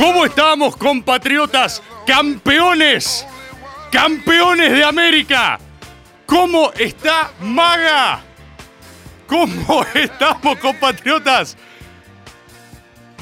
[0.00, 1.82] ¿Cómo estamos, compatriotas?
[2.06, 3.26] ¡Campeones!
[3.92, 5.60] ¡Campeones de América!
[6.24, 8.22] ¿Cómo está Maga?
[9.26, 11.54] ¿Cómo estamos, compatriotas?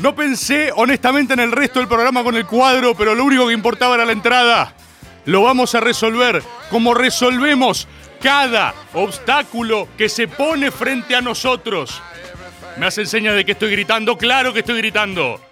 [0.01, 3.55] No pensé honestamente en el resto del programa con el cuadro, pero lo único que
[3.55, 4.73] importaba era la entrada.
[5.25, 7.89] Lo vamos a resolver como resolvemos
[8.23, 12.01] cada obstáculo que se pone frente a nosotros.
[12.77, 14.17] ¿Me hacen señas de que estoy gritando?
[14.17, 15.47] Claro que estoy gritando.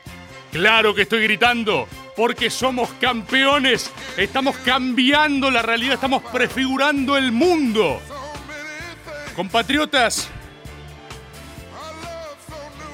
[0.56, 3.90] Claro que estoy gritando, porque somos campeones.
[4.16, 8.00] Estamos cambiando la realidad, estamos prefigurando el mundo.
[9.34, 10.30] Compatriotas,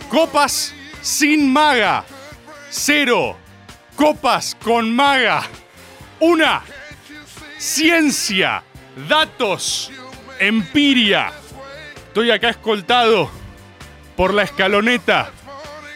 [0.09, 2.05] copas sin maga.
[2.69, 3.37] Cero.
[3.95, 5.45] Copas con maga.
[6.19, 6.65] Una.
[7.59, 8.65] Ciencia.
[9.09, 9.93] Datos.
[10.41, 11.31] Empiria.
[12.09, 13.31] Estoy acá escoltado
[14.17, 15.31] por la escaloneta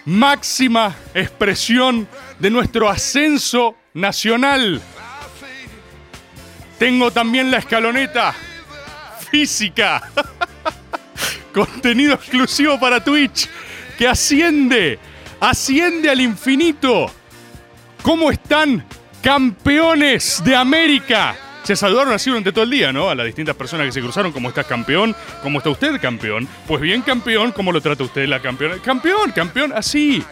[0.06, 2.08] máxima expresión
[2.38, 4.80] de nuestro ascenso nacional.
[6.78, 8.34] Tengo también la escaloneta
[9.30, 10.10] física.
[11.52, 13.48] Contenido exclusivo para Twitch
[13.96, 14.98] que asciende,
[15.40, 17.10] asciende al infinito.
[18.02, 18.84] ¿Cómo están
[19.22, 21.45] campeones de América?
[21.66, 23.10] Se saludaron así durante todo el día, ¿no?
[23.10, 24.30] A las distintas personas que se cruzaron.
[24.30, 25.16] ¿Cómo estás, campeón?
[25.42, 26.46] ¿Cómo está usted, campeón?
[26.64, 27.50] Pues bien, campeón.
[27.50, 28.76] ¿Cómo lo trata usted, la campeona?
[28.80, 30.22] Campeón, campeón, así.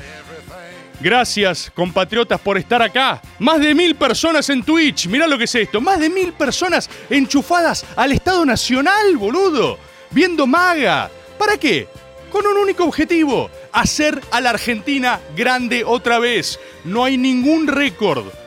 [1.00, 3.20] Gracias, compatriotas, por estar acá.
[3.40, 5.08] Más de mil personas en Twitch.
[5.08, 5.80] Mirá lo que es esto.
[5.80, 9.76] Más de mil personas enchufadas al Estado Nacional, boludo.
[10.12, 11.10] Viendo Maga.
[11.36, 11.88] ¿Para qué?
[12.30, 13.50] Con un único objetivo.
[13.72, 16.60] Hacer a la Argentina grande otra vez.
[16.84, 18.44] No hay ningún récord.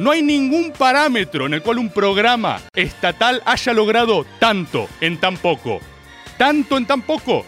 [0.00, 5.36] No hay ningún parámetro en el cual un programa estatal haya logrado tanto en tan
[5.36, 5.78] poco.
[6.38, 7.44] Tanto en tan poco.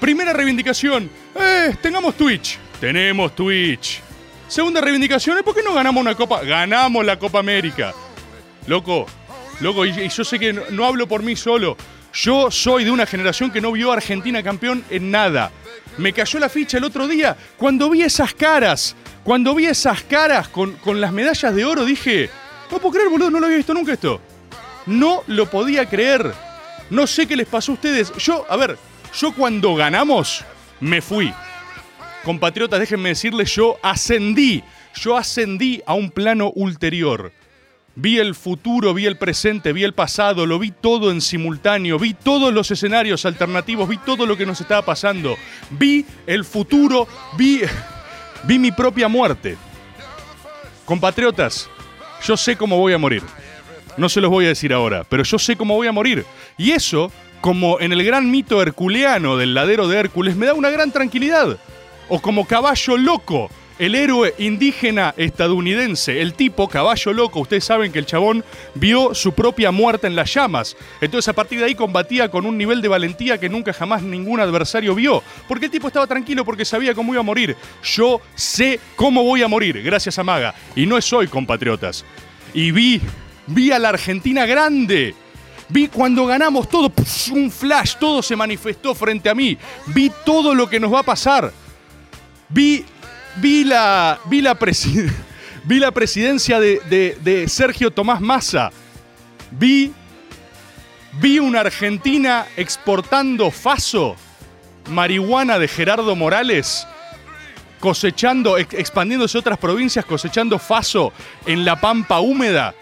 [0.00, 1.08] Primera reivindicación.
[1.40, 2.58] Eh, tengamos Twitch.
[2.80, 4.00] Tenemos Twitch.
[4.48, 5.44] Segunda reivindicación, ¿eh?
[5.44, 6.42] ¿por qué no ganamos una copa?
[6.42, 7.94] Ganamos la Copa América.
[8.66, 9.06] Loco,
[9.60, 11.76] loco, y, yo sé que no, no hablo por mí solo.
[12.12, 15.52] Yo soy de una generación que no vio a Argentina campeón en nada.
[15.98, 18.96] Me cayó la ficha el otro día cuando vi esas caras.
[19.22, 22.28] Cuando vi esas caras con, con las medallas de oro dije,
[22.70, 24.20] no puedo creer, boludo, no lo había visto nunca esto.
[24.86, 26.32] No lo podía creer.
[26.90, 28.12] No sé qué les pasó a ustedes.
[28.18, 28.76] Yo, a ver,
[29.18, 30.44] yo cuando ganamos,
[30.80, 31.32] me fui.
[32.24, 34.62] Compatriotas, déjenme decirles, yo ascendí.
[34.94, 37.32] Yo ascendí a un plano ulterior.
[37.96, 42.12] Vi el futuro, vi el presente, vi el pasado, lo vi todo en simultáneo, vi
[42.12, 45.36] todos los escenarios alternativos, vi todo lo que nos estaba pasando.
[45.70, 47.06] Vi el futuro,
[47.38, 47.60] vi,
[48.42, 49.56] vi mi propia muerte.
[50.84, 51.70] Compatriotas,
[52.26, 53.22] yo sé cómo voy a morir.
[53.96, 56.26] No se los voy a decir ahora, pero yo sé cómo voy a morir.
[56.58, 60.70] Y eso, como en el gran mito herculeano del ladero de Hércules, me da una
[60.70, 61.58] gran tranquilidad.
[62.08, 67.98] O como caballo loco, el héroe indígena estadounidense, el tipo caballo loco, ustedes saben que
[67.98, 68.44] el chabón
[68.74, 70.76] vio su propia muerte en las llamas.
[71.00, 74.40] Entonces a partir de ahí combatía con un nivel de valentía que nunca jamás ningún
[74.40, 75.22] adversario vio.
[75.48, 77.56] Porque el tipo estaba tranquilo porque sabía cómo iba a morir.
[77.82, 80.54] Yo sé cómo voy a morir, gracias a Maga.
[80.76, 82.04] Y no es hoy, compatriotas.
[82.52, 83.00] Y vi,
[83.46, 85.14] vi a la Argentina grande.
[85.68, 86.92] Vi cuando ganamos todo,
[87.32, 89.56] un flash, todo se manifestó frente a mí.
[89.86, 91.52] Vi todo lo que nos va a pasar.
[92.48, 92.84] Vi,
[93.36, 95.10] vi, la, vi, la, presi-
[95.64, 96.80] vi la presidencia de,
[97.22, 98.70] de- Sergio Tomás Massa.
[99.50, 99.92] Vi,
[101.20, 104.16] Vi una Argentina exportando faso,
[104.90, 106.88] marihuana de Gerardo Morales,
[107.78, 111.12] cosechando, ex- expandiéndose a otras provincias, cosechando faso
[111.46, 112.74] en la pampa húmeda,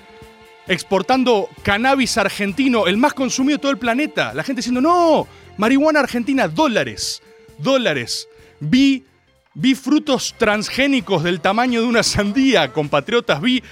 [0.66, 4.32] exportando cannabis argentino, el más consumido de todo el planeta.
[4.32, 5.28] La gente diciendo, no,
[5.58, 7.22] marihuana argentina, dólares,
[7.58, 8.28] dólares.
[8.60, 9.04] Vi,
[9.54, 13.40] vi frutos transgénicos del tamaño de una sandía, compatriotas.
[13.40, 13.62] Vi,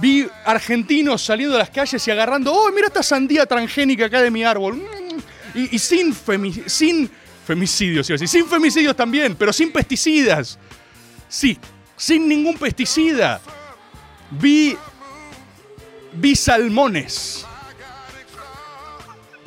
[0.00, 4.30] vi argentinos saliendo a las calles y agarrando, oh, mira esta sandía transgénica acá de
[4.30, 4.76] mi árbol.
[4.76, 5.68] Mm.
[5.72, 7.10] Y, sin, femi- sin
[7.46, 10.58] femicidios, decir, sin femicidios también, pero sin pesticidas.
[11.28, 11.58] Sí,
[11.96, 13.40] sin ningún pesticida.
[14.30, 14.76] Vi
[16.12, 17.44] vi salmones.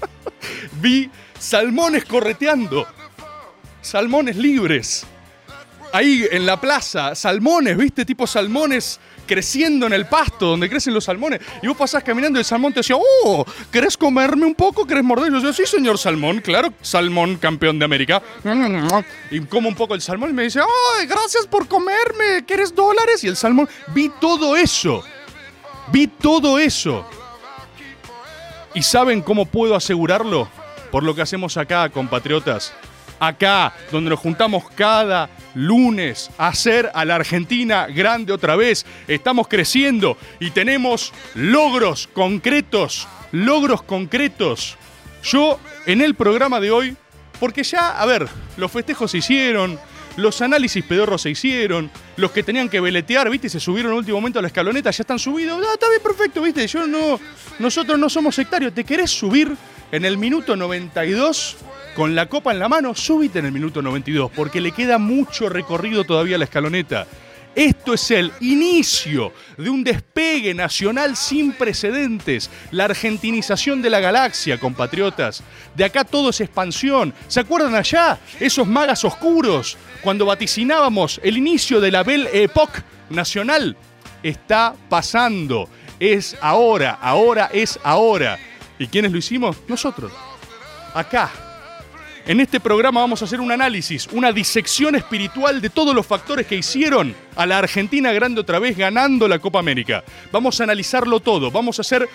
[0.81, 2.85] vi salmones correteando.
[3.81, 5.05] Salmones libres.
[5.93, 8.03] Ahí en la plaza, salmones, ¿viste?
[8.03, 11.39] Tipo salmones creciendo en el pasto donde crecen los salmones.
[11.61, 14.87] Y vos pasás caminando y el salmón te decía, oh, ¿querés comerme un poco?
[14.87, 15.31] ¿Querés morder?
[15.31, 18.23] Yo decía, sí, señor salmón, claro, salmón campeón de América.
[19.29, 23.23] Y como un poco el salmón y me dice, ay, gracias por comerme, ¿quieres dólares?
[23.23, 25.03] Y el salmón, vi todo eso.
[25.91, 27.05] Vi todo eso.
[28.73, 30.49] ¿Y saben cómo puedo asegurarlo?
[30.91, 32.73] Por lo que hacemos acá, compatriotas.
[33.19, 38.85] Acá, donde nos juntamos cada lunes a hacer a la Argentina grande otra vez.
[39.07, 43.07] Estamos creciendo y tenemos logros concretos.
[43.31, 44.77] Logros concretos.
[45.23, 46.97] Yo, en el programa de hoy,
[47.39, 48.27] porque ya, a ver,
[48.57, 49.79] los festejos se hicieron,
[50.17, 53.49] los análisis pedorros se hicieron, los que tenían que veletear, ¿viste?
[53.49, 55.59] Se subieron en último momento a la escaloneta, ya están subidos.
[55.65, 56.67] Ah, está bien, perfecto, ¿viste?
[56.67, 57.19] Yo no.
[57.59, 58.73] Nosotros no somos sectarios.
[58.73, 59.55] ¿Te querés subir
[59.93, 61.55] en el minuto 92
[61.95, 62.95] con la copa en la mano?
[62.95, 67.05] Súbite en el minuto 92, porque le queda mucho recorrido todavía a la escaloneta.
[67.53, 74.59] Esto es el inicio de un despegue nacional sin precedentes, la argentinización de la galaxia,
[74.59, 75.43] compatriotas.
[75.75, 77.13] De acá todo es expansión.
[77.27, 78.17] ¿Se acuerdan allá?
[78.39, 82.79] Esos magas oscuros, cuando vaticinábamos el inicio de la Belle Époque
[83.11, 83.77] nacional.
[84.23, 85.69] Está pasando.
[85.99, 88.39] Es ahora, ahora es ahora.
[88.79, 89.57] ¿Y quiénes lo hicimos?
[89.67, 90.11] Nosotros.
[90.93, 91.31] Acá,
[92.25, 96.47] en este programa vamos a hacer un análisis, una disección espiritual de todos los factores
[96.47, 100.03] que hicieron a la Argentina grande otra vez ganando la Copa América.
[100.31, 102.07] Vamos a analizarlo todo, vamos a hacer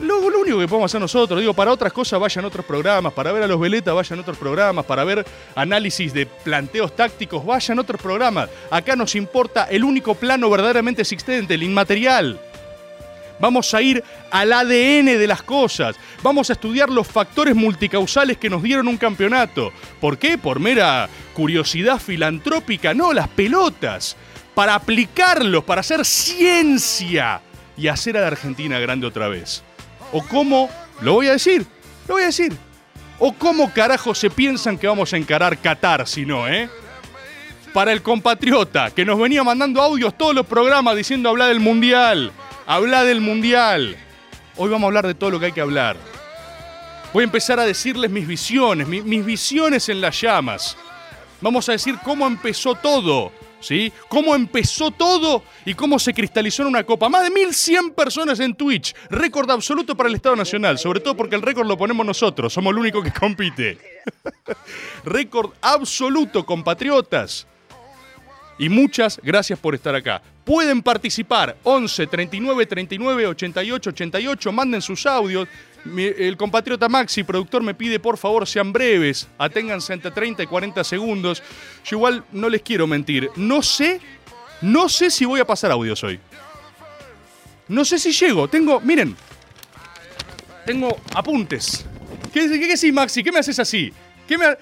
[0.00, 1.38] lo, lo único que podemos hacer nosotros.
[1.38, 4.84] Digo, para otras cosas vayan otros programas, para ver a los veletas vayan otros programas,
[4.84, 5.24] para ver
[5.54, 8.50] análisis de planteos tácticos vayan otros programas.
[8.68, 12.40] Acá nos importa el único plano verdaderamente existente, el inmaterial.
[13.42, 15.96] Vamos a ir al ADN de las cosas.
[16.22, 19.72] Vamos a estudiar los factores multicausales que nos dieron un campeonato.
[20.00, 20.38] ¿Por qué?
[20.38, 22.94] Por mera curiosidad filantrópica.
[22.94, 24.16] No, las pelotas.
[24.54, 27.40] Para aplicarlos, para hacer ciencia
[27.76, 29.64] y hacer a la Argentina grande otra vez.
[30.12, 31.66] O cómo, lo voy a decir,
[32.06, 32.56] lo voy a decir.
[33.18, 36.70] O cómo carajo se piensan que vamos a encarar Qatar si no, ¿eh?
[37.72, 42.30] Para el compatriota que nos venía mandando audios todos los programas diciendo habla del mundial,
[42.66, 43.96] habla del mundial.
[44.56, 45.96] Hoy vamos a hablar de todo lo que hay que hablar.
[47.14, 50.76] Voy a empezar a decirles mis visiones, mi- mis visiones en las llamas.
[51.40, 53.90] Vamos a decir cómo empezó todo, ¿sí?
[54.08, 57.08] Cómo empezó todo y cómo se cristalizó en una copa.
[57.08, 58.94] Más de 1100 personas en Twitch.
[59.08, 62.72] Récord absoluto para el Estado Nacional, sobre todo porque el récord lo ponemos nosotros, somos
[62.72, 63.78] el único que compite.
[65.04, 67.46] Récord absoluto, compatriotas.
[68.62, 70.22] Y muchas gracias por estar acá.
[70.44, 74.52] Pueden participar 11 39 39 88 88.
[74.52, 75.48] Manden sus audios.
[75.96, 79.26] El compatriota Maxi, productor, me pide por favor sean breves.
[79.36, 81.42] Aténganse entre 30 y 40 segundos.
[81.84, 83.30] Yo igual no les quiero mentir.
[83.34, 84.00] No sé,
[84.60, 86.20] no sé si voy a pasar audios hoy.
[87.66, 88.46] No sé si llego.
[88.46, 89.16] Tengo, miren,
[90.64, 91.84] tengo apuntes.
[92.32, 93.24] ¿Qué, qué, qué Maxi?
[93.24, 93.92] ¿Qué me haces así?
[94.28, 94.58] ¿Qué me ha-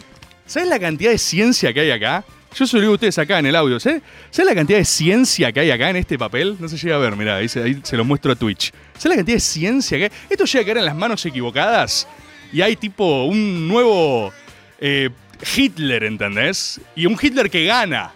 [0.47, 2.25] ¿Sabes la cantidad de ciencia que hay acá?
[2.55, 3.79] Yo a ustedes acá en el audio.
[3.79, 6.57] ¿Sabes ¿Sabes la cantidad de ciencia que hay acá en este papel?
[6.59, 8.73] No se llega a ver, mirá, ahí se, lo muestro a Twitch.
[8.95, 10.11] ¿Sabes la cantidad de ciencia que hay?
[10.29, 12.09] Esto llega a caer en las manos equivocadas
[12.53, 14.33] y hay tipo un nuevo
[14.81, 15.11] eh,
[15.57, 16.81] Hitler, ¿entendés?
[16.97, 18.13] Y un Hitler que gana.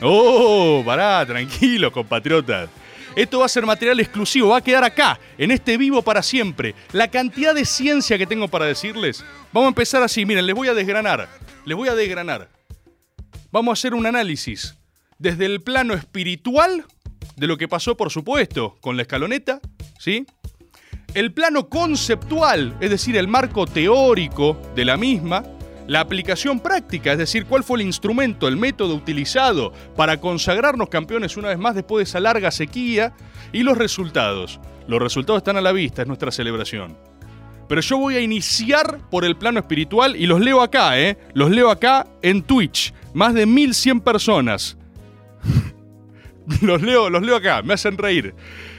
[0.00, 2.68] Oh, pará, tranquilo, compatriotas.
[3.16, 6.74] Esto va a ser material exclusivo, va a quedar acá, en este vivo para siempre.
[6.92, 9.24] La cantidad de ciencia que tengo para decirles.
[9.52, 11.28] Vamos a empezar así, miren, les voy a desgranar.
[11.64, 12.57] Les voy a desgranar.
[13.50, 14.76] Vamos a hacer un análisis
[15.18, 16.84] desde el plano espiritual
[17.36, 19.60] de lo que pasó, por supuesto, con la escaloneta,
[19.98, 20.26] ¿sí?
[21.14, 25.44] El plano conceptual, es decir, el marco teórico de la misma,
[25.86, 31.38] la aplicación práctica, es decir, cuál fue el instrumento, el método utilizado para consagrarnos campeones
[31.38, 33.14] una vez más después de esa larga sequía,
[33.50, 34.60] y los resultados.
[34.86, 36.98] Los resultados están a la vista, es nuestra celebración.
[37.66, 41.16] Pero yo voy a iniciar por el plano espiritual y los leo acá, ¿eh?
[41.32, 42.92] Los leo acá en Twitch.
[43.14, 44.76] Más de 1100 personas.
[46.62, 48.34] los, leo, los leo acá, me hacen reír.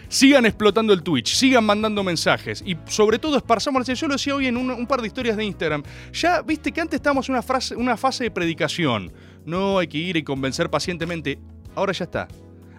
[0.07, 3.85] Sigan explotando el Twitch, sigan mandando mensajes y sobre todo esparzamos.
[3.87, 5.83] Yo lo decía hoy en un, un par de historias de Instagram.
[6.13, 9.11] Ya viste que antes estábamos en una, frase, una fase de predicación.
[9.45, 11.39] No hay que ir y convencer pacientemente.
[11.75, 12.27] Ahora ya está.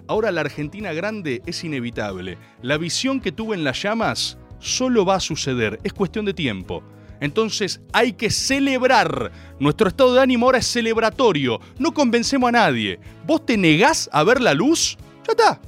[0.08, 2.36] Ahora la Argentina grande es inevitable.
[2.62, 5.78] La visión que tuve en las llamas solo va a suceder.
[5.84, 6.82] Es cuestión de tiempo.
[7.20, 9.30] Entonces hay que celebrar.
[9.58, 11.60] Nuestro estado de ánimo ahora es celebratorio.
[11.78, 12.98] No convencemos a nadie.
[13.26, 14.96] ¿Vos te negás a ver la luz?
[15.26, 15.60] Ya está.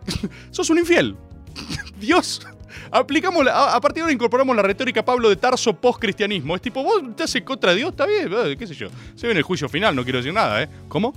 [0.50, 1.16] Sos un infiel.
[2.00, 2.46] Dios.
[2.92, 6.56] Aplicamos a, partir de ahora incorporamos la retórica Pablo de Tarso post-cristianismo.
[6.56, 8.88] Es tipo, vos te haces contra Dios, está bien, eh, qué sé yo.
[9.14, 10.68] Se viene el juicio final, no quiero decir nada, ¿eh?
[10.88, 11.14] ¿Cómo?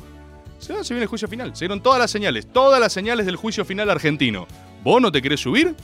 [0.59, 1.55] Se, se viene el juicio final.
[1.55, 4.47] Se dieron todas las señales, todas las señales del juicio final argentino.
[4.83, 5.75] ¿Vos no te querés subir?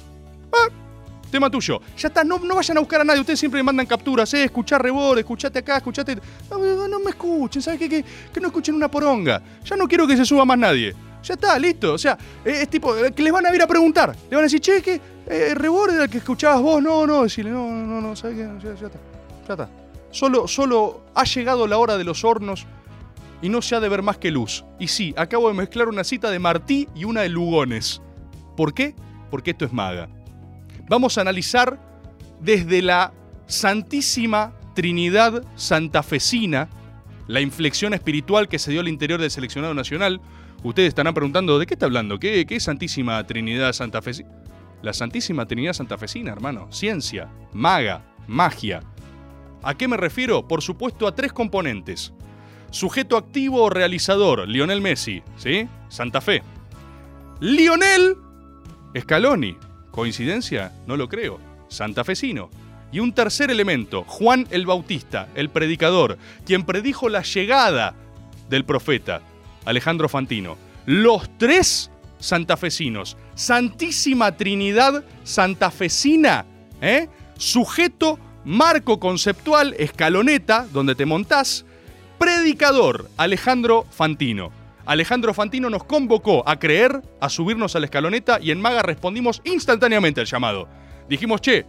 [0.54, 0.70] Ah,
[1.30, 1.80] tema tuyo.
[1.98, 3.22] Ya está, no, no vayan a buscar a nadie.
[3.22, 6.18] Ustedes siempre me mandan capturas, eh, escuchar rebord, escuchate acá, escuchate.
[6.50, 7.90] No, no, me escuchen, ¿sabes qué?
[7.90, 9.42] Que, no escuchen una poronga.
[9.64, 10.96] Ya no quiero que se suba más nadie.
[11.24, 11.94] Ya está, listo.
[11.94, 14.16] O sea, eh, es tipo, eh, que les van a ir a preguntar.
[14.30, 16.82] Le van a decir, che, que eh, rebord era el que escuchabas vos.
[16.82, 18.44] No, no, decirle, no, no, no, ¿sabes qué?
[18.64, 19.00] Ya, ya está.
[19.48, 19.70] Ya está.
[20.12, 22.66] Solo, solo ha llegado la hora de los hornos
[23.42, 24.66] y no se ha de ver más que luz.
[24.80, 28.02] Y sí, acabo de mezclar una cita de Martí y una de Lugones.
[28.58, 28.96] ¿Por qué?
[29.30, 30.10] Porque esto es maga.
[30.90, 31.80] Vamos a analizar
[32.42, 33.14] desde la
[33.46, 36.68] Santísima Trinidad Santafesina
[37.28, 40.20] la inflexión espiritual que se dio al interior del seleccionado nacional.
[40.64, 42.18] Ustedes estarán preguntando, ¿de qué está hablando?
[42.18, 44.30] ¿Qué, qué Santísima Trinidad Santafesina?
[44.82, 46.68] La Santísima Trinidad Santafesina, hermano.
[46.72, 48.82] Ciencia, maga, magia.
[49.62, 50.48] ¿A qué me refiero?
[50.48, 52.14] Por supuesto a tres componentes.
[52.72, 55.68] Sujeto activo o realizador, Lionel Messi, ¿sí?
[55.88, 56.42] Santa Fe.
[57.42, 58.16] Lionel
[59.00, 59.69] Scaloni.
[60.00, 60.72] ¿Coincidencia?
[60.88, 61.42] No lo creo.
[61.68, 62.50] Santafesino.
[62.90, 67.96] Y un tercer elemento, Juan el Bautista, el predicador, quien predijo la llegada
[68.50, 69.20] del profeta,
[69.66, 70.56] Alejandro Fantino.
[70.86, 73.18] Los tres santafesinos.
[73.36, 76.46] Santísima Trinidad Santafesina.
[76.80, 77.10] ¿eh?
[77.38, 81.66] Sujeto, marco conceptual, escaloneta, donde te montás.
[82.18, 84.59] Predicador, Alejandro Fantino.
[84.90, 89.40] Alejandro Fantino nos convocó a creer, a subirnos a la escaloneta y en Maga respondimos
[89.46, 90.68] instantáneamente al llamado.
[91.08, 91.68] Dijimos, che,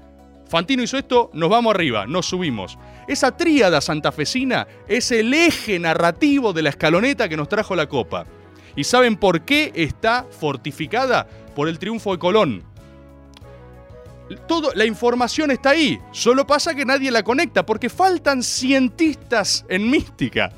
[0.49, 2.79] Fantino hizo esto, nos vamos arriba, nos subimos.
[3.07, 8.25] Esa tríada santafesina es el eje narrativo de la escaloneta que nos trajo la copa.
[8.75, 11.27] ¿Y saben por qué está fortificada?
[11.55, 12.65] Por el triunfo de Colón.
[14.49, 19.91] Todo, la información está ahí, solo pasa que nadie la conecta porque faltan cientistas en
[19.91, 20.55] mística.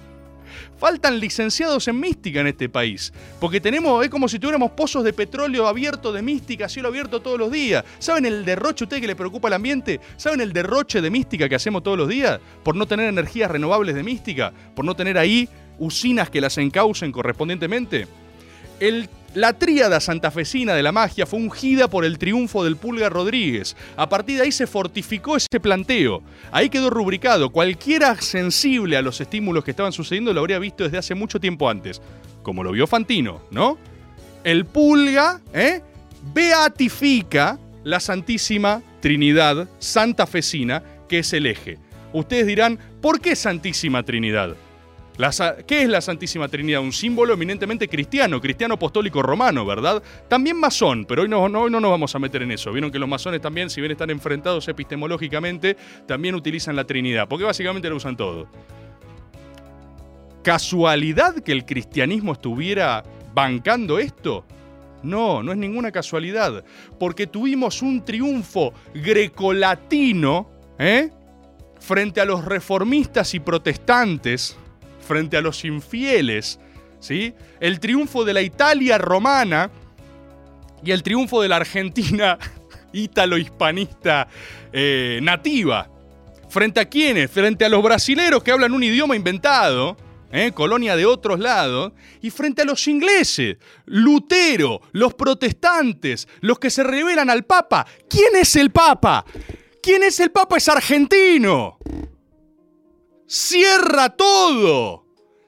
[0.82, 3.12] Faltan licenciados en mística en este país.
[3.38, 7.38] Porque tenemos, es como si tuviéramos pozos de petróleo abiertos de mística, cielo abierto todos
[7.38, 7.84] los días.
[8.00, 10.00] ¿Saben el derroche, ustedes que le preocupa el ambiente?
[10.16, 12.40] ¿Saben el derroche de mística que hacemos todos los días?
[12.64, 15.48] Por no tener energías renovables de mística, por no tener ahí
[15.78, 18.08] usinas que las encaucen correspondientemente.
[18.80, 23.76] El- la tríada santafesina de la magia fue ungida por el triunfo del Pulga Rodríguez.
[23.96, 26.22] A partir de ahí se fortificó ese planteo.
[26.50, 27.50] Ahí quedó rubricado.
[27.50, 31.70] Cualquiera sensible a los estímulos que estaban sucediendo lo habría visto desde hace mucho tiempo
[31.70, 32.02] antes.
[32.42, 33.78] Como lo vio Fantino, ¿no?
[34.44, 35.80] El Pulga, ¿eh?
[36.34, 41.78] Beatifica la Santísima Trinidad Santafesina, que es el eje.
[42.12, 44.56] Ustedes dirán, ¿por qué Santísima Trinidad?
[45.18, 45.30] La
[45.66, 46.80] ¿Qué es la Santísima Trinidad?
[46.80, 50.02] Un símbolo eminentemente cristiano, cristiano apostólico romano, ¿verdad?
[50.28, 52.72] También masón, pero hoy no, hoy no nos vamos a meter en eso.
[52.72, 55.76] Vieron que los masones también, si bien están enfrentados epistemológicamente,
[56.06, 58.48] también utilizan la Trinidad, porque básicamente la usan todo.
[60.42, 63.04] ¿Casualidad que el cristianismo estuviera
[63.34, 64.44] bancando esto?
[65.02, 66.64] No, no es ninguna casualidad,
[66.98, 71.10] porque tuvimos un triunfo grecolatino, ¿eh?
[71.80, 74.56] Frente a los reformistas y protestantes,
[75.12, 76.58] frente a los infieles,
[76.98, 77.34] ¿sí?
[77.60, 79.70] El triunfo de la Italia romana
[80.82, 82.38] y el triunfo de la Argentina
[82.94, 84.26] ítalo-hispanista
[84.72, 85.90] eh, nativa.
[86.48, 87.30] ¿Frente a quiénes?
[87.30, 89.98] Frente a los brasileros que hablan un idioma inventado,
[90.32, 90.52] ¿eh?
[90.52, 91.92] colonia de otros lados,
[92.22, 97.86] y frente a los ingleses, Lutero, los protestantes, los que se rebelan al Papa.
[98.08, 99.26] ¿Quién es el Papa?
[99.82, 100.56] ¿Quién es el Papa?
[100.56, 101.76] Es argentino.
[103.26, 105.01] Cierra todo.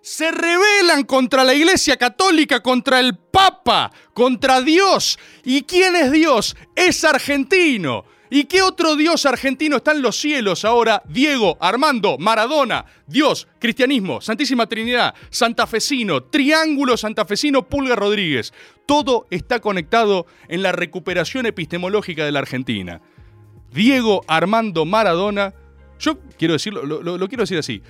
[0.04, 5.18] Se rebelan contra la Iglesia Católica, contra el Papa, contra Dios.
[5.44, 6.56] ¿Y quién es Dios?
[6.76, 8.04] Es argentino.
[8.28, 11.02] ¿Y qué otro Dios argentino está en los cielos ahora?
[11.08, 18.52] Diego, Armando, Maradona, Dios, cristianismo, Santísima Trinidad, santafesino, triángulo santafesino, Pulga Rodríguez.
[18.84, 23.00] Todo está conectado en la recuperación epistemológica de la Argentina.
[23.72, 25.54] Diego Armando Maradona.
[25.98, 27.80] Yo quiero decirlo, lo, quiero decir así.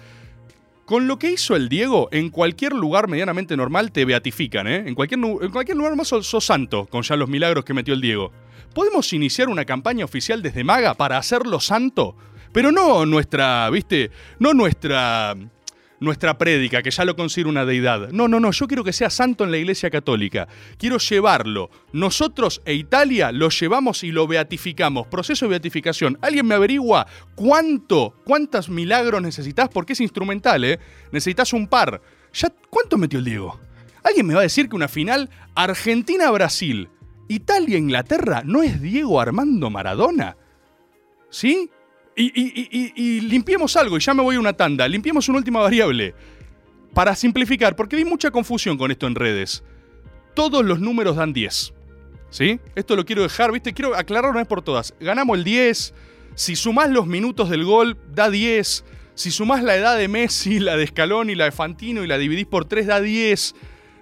[0.85, 4.85] Con lo que hizo el Diego, en cualquier lugar medianamente normal te beatifican, ¿eh?
[4.87, 7.95] En cualquier, en cualquier lugar más sos, sos santo, con ya los milagros que metió
[7.95, 8.33] el Diego.
[8.75, 12.17] ¿Podemos iniciar una campaña oficial desde Maga para hacerlo santo?
[12.53, 14.11] Pero no nuestra, ¿viste?
[14.39, 15.35] No nuestra
[16.05, 18.11] nuestra prédica, que ya lo considero una deidad.
[18.11, 20.47] No, no, no, yo quiero que sea santo en la Iglesia Católica.
[20.79, 21.71] Quiero llevarlo.
[21.93, 25.07] Nosotros e Italia lo llevamos y lo beatificamos.
[25.09, 26.19] Proceso de beatificación.
[26.23, 29.69] ¿Alguien me averigua cuánto, cuántos milagros necesitas?
[29.69, 30.79] Porque es instrumental, ¿eh?
[31.11, 32.01] Necesitas un par.
[32.33, 33.59] ¿Ya cuánto metió el Diego?
[34.03, 36.91] ¿Alguien me va a decir que una final Argentina-Brasil,
[37.29, 40.37] Italia-Inglaterra no es Diego Armando Maradona?
[41.31, 41.71] ¿Sí?
[42.17, 44.87] Y, y- y- y- limpiemos algo, y ya me voy a una tanda.
[44.87, 46.15] Limpiemos una última variable.
[46.95, 49.65] Para simplificar, porque vi mucha confusión con esto en redes.
[50.35, 51.73] Todos los números dan 10.
[52.31, 52.59] ¿Sí?
[52.75, 53.73] Esto lo quiero dejar, ¿viste?
[53.73, 54.95] Quiero aclarar una vez por todas.
[55.01, 55.95] Ganamos el 10.
[56.35, 58.85] Si sumás los minutos del gol, da 10.
[59.15, 62.47] Si sumás la edad de Messi, la de Scaloni, la de Fantino y la dividís
[62.47, 63.55] por 3, da 10.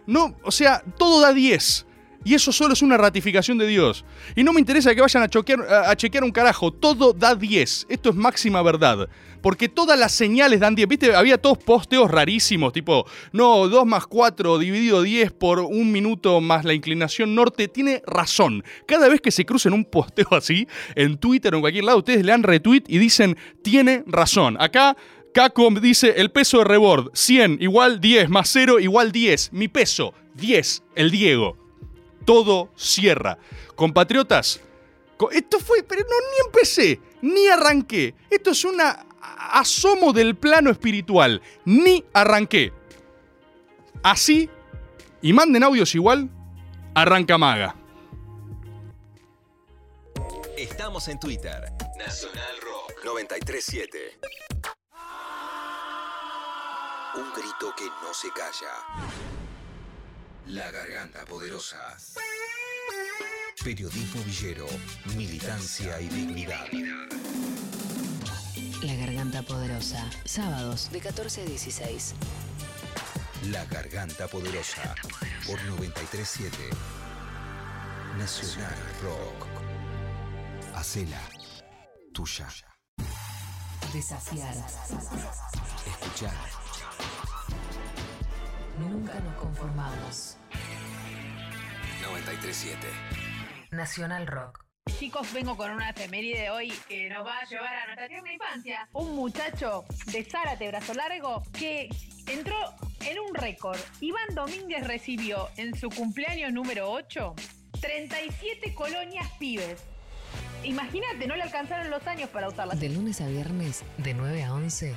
[0.07, 1.87] No, o sea, todo da 10.
[2.25, 4.05] Y eso solo es una ratificación de Dios.
[4.37, 6.73] Y no me interesa que vayan a, choquear- a- chequear un carajo.
[6.73, 7.87] Todo da 10.
[7.89, 9.09] Esto es máxima verdad.
[9.41, 10.89] Porque todas las señales dan 10.
[10.89, 11.15] ¿Viste?
[11.15, 12.73] Había todos posteos rarísimos.
[12.73, 17.67] Tipo, no, 2 más 4 dividido 10 por un minuto más la inclinación norte.
[17.69, 18.63] Tiene razón.
[18.87, 22.25] Cada vez que se crucen un posteo así, en Twitter o en cualquier lado, ustedes
[22.25, 24.57] le dan retweet y dicen, tiene razón.
[24.61, 24.97] Acá
[25.35, 29.53] Cacom dice el peso de rebord, 100 igual 10 más 0 igual 10.
[29.55, 31.57] Mi peso, 10, el Diego.
[32.25, 33.39] Todo cierra.
[33.75, 34.61] Compatriotas,
[35.17, 38.15] co- esto fue, pero no, ni empecé, ni arranqué.
[38.31, 41.41] Esto es una a- asomo del plano espiritual.
[41.65, 42.73] Ni arranqué.
[44.03, 44.51] Así,
[45.21, 46.29] y manden audios igual,
[46.95, 47.77] arranca maga.
[50.57, 51.61] Estamos en Twitter.
[51.99, 54.19] Nacional Rock 937.
[57.15, 58.73] Un grito que no se calla.
[60.47, 61.97] La garganta poderosa.
[63.63, 64.67] Periodismo villero,
[65.17, 66.67] militancia y dignidad.
[68.83, 70.11] La Garganta Poderosa.
[70.25, 72.15] Sábados de 14 a 16.
[73.53, 74.97] La garganta poderosa.
[75.47, 76.57] Por 937.
[78.19, 79.47] Nacional Rock.
[80.75, 81.23] Hacela
[82.13, 82.49] tuya.
[83.93, 84.57] Desafiar.
[85.87, 86.35] Escuchar.
[88.89, 90.37] Nunca nos conformamos.
[92.03, 92.79] 937.
[93.71, 94.65] Nacional Rock.
[94.99, 98.89] Chicos, vengo con una efeméride hoy que nos va a llevar a nuestra tierna infancia.
[98.93, 101.89] Un muchacho de Zárate, brazo largo, que
[102.27, 102.57] entró
[103.01, 103.79] en un récord.
[104.01, 107.35] Iván Domínguez recibió en su cumpleaños número 8
[107.81, 109.83] 37 colonias pibes.
[110.65, 112.79] Imagínate, no le alcanzaron los años para usarlas.
[112.79, 114.95] De lunes a viernes, de 9 a 11,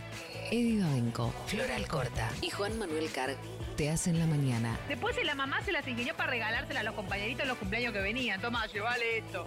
[0.51, 3.37] Eddie Babenco, Flora Alcorta y Juan Manuel Carg
[3.75, 4.79] te hacen la mañana.
[4.87, 7.99] Después la mamá se las ingenió para regalársela a los compañeritos en los cumpleaños que
[7.99, 8.39] venían.
[8.41, 9.45] Toma, llevale esto.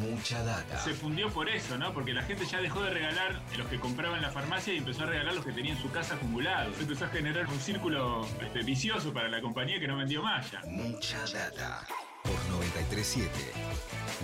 [0.00, 0.78] Mucha data.
[0.82, 1.92] Se fundió por eso, ¿no?
[1.94, 5.04] Porque la gente ya dejó de regalar los que compraban en la farmacia y empezó
[5.04, 6.78] a regalar los que tenían en su casa acumulados.
[6.78, 10.60] Empezó a generar un círculo este, vicioso para la compañía que no vendió más ya.
[10.66, 11.86] Mucha data.
[12.22, 13.30] Por 937.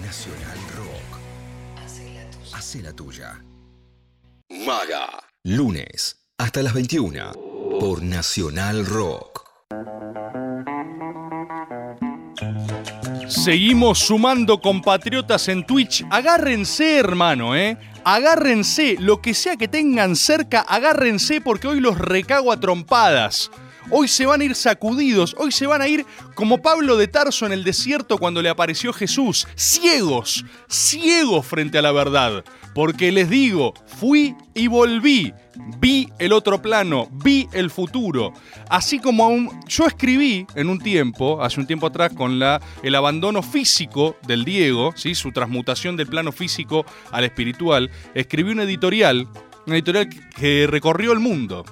[0.03, 1.21] Nacional Rock.
[2.55, 3.43] Hace la tuya.
[4.51, 5.09] Maga.
[5.45, 6.27] Lunes.
[6.39, 7.52] Hasta las 21.
[7.71, 9.43] Por Nacional Rock.
[13.29, 16.05] Seguimos sumando compatriotas en Twitch.
[16.11, 17.79] Agárrense, hermano, ¿eh?
[18.05, 18.97] Agárrense.
[18.99, 23.51] Lo que sea que tengan cerca, agárrense porque hoy los recago a trompadas.
[23.91, 27.47] Hoy se van a ir sacudidos, hoy se van a ir como Pablo de Tarso
[27.47, 32.45] en el desierto cuando le apareció Jesús, ciegos, ciegos frente a la verdad.
[32.75, 35.35] Porque les digo, fui y volví,
[35.79, 38.33] vi el otro plano, vi el futuro.
[38.71, 42.95] Así como aún yo escribí en un tiempo, hace un tiempo atrás, con la, el
[42.95, 45.15] abandono físico del Diego, ¿sí?
[45.15, 49.29] su transmutación del plano físico al espiritual, escribí una editorial,
[49.67, 51.65] una editorial que recorrió el mundo.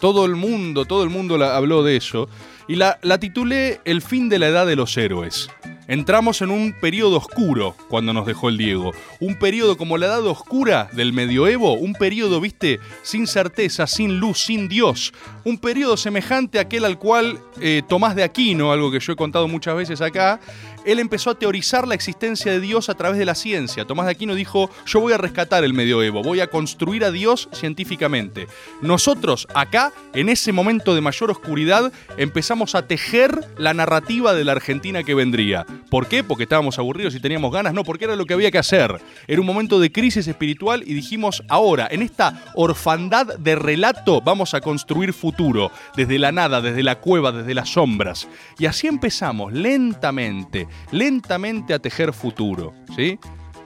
[0.00, 2.28] Todo el mundo, todo el mundo la- habló de eso.
[2.68, 5.48] Y la titulé El fin de la edad de los héroes.
[5.88, 8.92] Entramos en un periodo oscuro cuando nos dejó el Diego.
[9.20, 11.74] Un periodo como la edad oscura del medioevo.
[11.74, 15.12] Un periodo, viste, sin certeza, sin luz, sin Dios.
[15.44, 19.16] Un periodo semejante a aquel al cual eh, Tomás de Aquino, algo que yo he
[19.16, 20.40] contado muchas veces acá,
[20.86, 23.84] él empezó a teorizar la existencia de Dios a través de la ciencia.
[23.84, 27.48] Tomás de Aquino dijo, yo voy a rescatar el medioevo, voy a construir a Dios
[27.52, 28.46] científicamente.
[28.80, 34.52] Nosotros acá, en ese momento de mayor oscuridad, empezamos a tejer la narrativa de la
[34.52, 35.66] Argentina que vendría.
[35.90, 36.22] ¿Por qué?
[36.22, 39.00] Porque estábamos aburridos y teníamos ganas, no, porque era lo que había que hacer.
[39.26, 44.54] Era un momento de crisis espiritual y dijimos, ahora, en esta orfandad de relato, vamos
[44.54, 48.28] a construir futuro, desde la nada, desde la cueva, desde las sombras.
[48.58, 53.18] Y así empezamos, lentamente, lentamente a tejer futuro, ¿sí?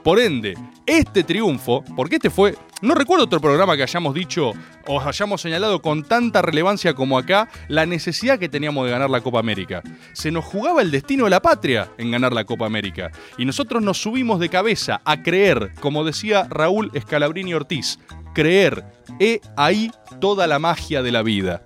[0.03, 4.51] Por ende, este triunfo, porque este fue, no recuerdo otro programa que hayamos dicho
[4.87, 9.21] o hayamos señalado con tanta relevancia como acá, la necesidad que teníamos de ganar la
[9.21, 9.83] Copa América.
[10.13, 13.11] Se nos jugaba el destino de la patria en ganar la Copa América.
[13.37, 17.99] Y nosotros nos subimos de cabeza a creer, como decía Raúl Escalabrini Ortiz,
[18.33, 18.83] creer,
[19.19, 21.63] he ahí toda la magia de la vida.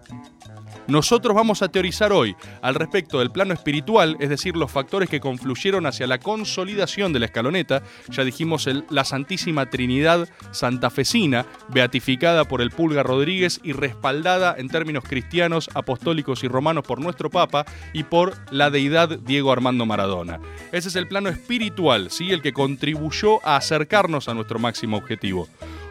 [0.88, 5.19] Nosotros vamos a teorizar hoy al respecto del plano espiritual, es decir, los factores que
[5.19, 7.82] confluyeron hacia la consolidación de la escaloneta.
[8.10, 15.04] Ya dijimos la Santísima Trinidad Santafesina, beatificada por el Pulga Rodríguez y respaldada en términos
[15.04, 20.39] cristianos, apostólicos y romanos por nuestro Papa y por la deidad Diego Armando Maradona.
[20.71, 22.32] Ese es el plano espiritual, ¿sí?
[22.32, 25.48] el que contribuyó a acercarnos a nuestro máximo objetivo.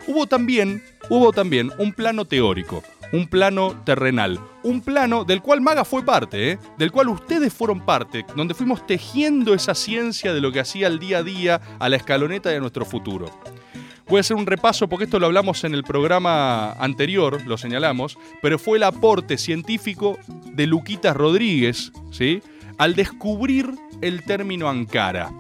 [0.07, 2.83] Hubo también, hubo también un plano teórico,
[3.15, 6.59] un plano terrenal, un plano del cual Maga fue parte, ¿eh?
[6.77, 10.99] del cual ustedes fueron parte, donde fuimos tejiendo esa ciencia de lo que hacía el
[10.99, 13.27] día a día a la escaloneta de nuestro futuro.
[14.09, 18.19] Voy a hacer un repaso porque esto lo hablamos en el programa anterior, lo señalamos,
[18.43, 22.43] pero fue el aporte científico de Luquitas Rodríguez, ¿sí?
[22.79, 25.31] Al descubrir el término Ankara.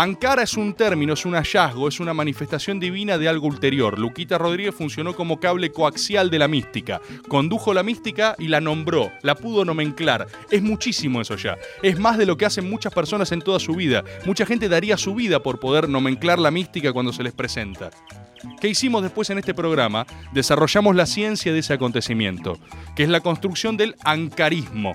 [0.00, 3.98] Ankara es un término, es un hallazgo, es una manifestación divina de algo ulterior.
[3.98, 7.02] Luquita Rodríguez funcionó como cable coaxial de la mística.
[7.28, 10.26] Condujo la mística y la nombró, la pudo nomenclar.
[10.50, 11.58] Es muchísimo eso ya.
[11.82, 14.02] Es más de lo que hacen muchas personas en toda su vida.
[14.24, 17.90] Mucha gente daría su vida por poder nomenclar la mística cuando se les presenta.
[18.58, 20.06] ¿Qué hicimos después en este programa?
[20.32, 22.58] Desarrollamos la ciencia de ese acontecimiento,
[22.96, 24.94] que es la construcción del ancarismo.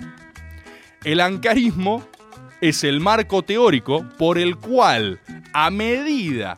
[1.03, 2.03] El ancarismo
[2.61, 5.19] es el marco teórico por el cual,
[5.53, 6.55] a medida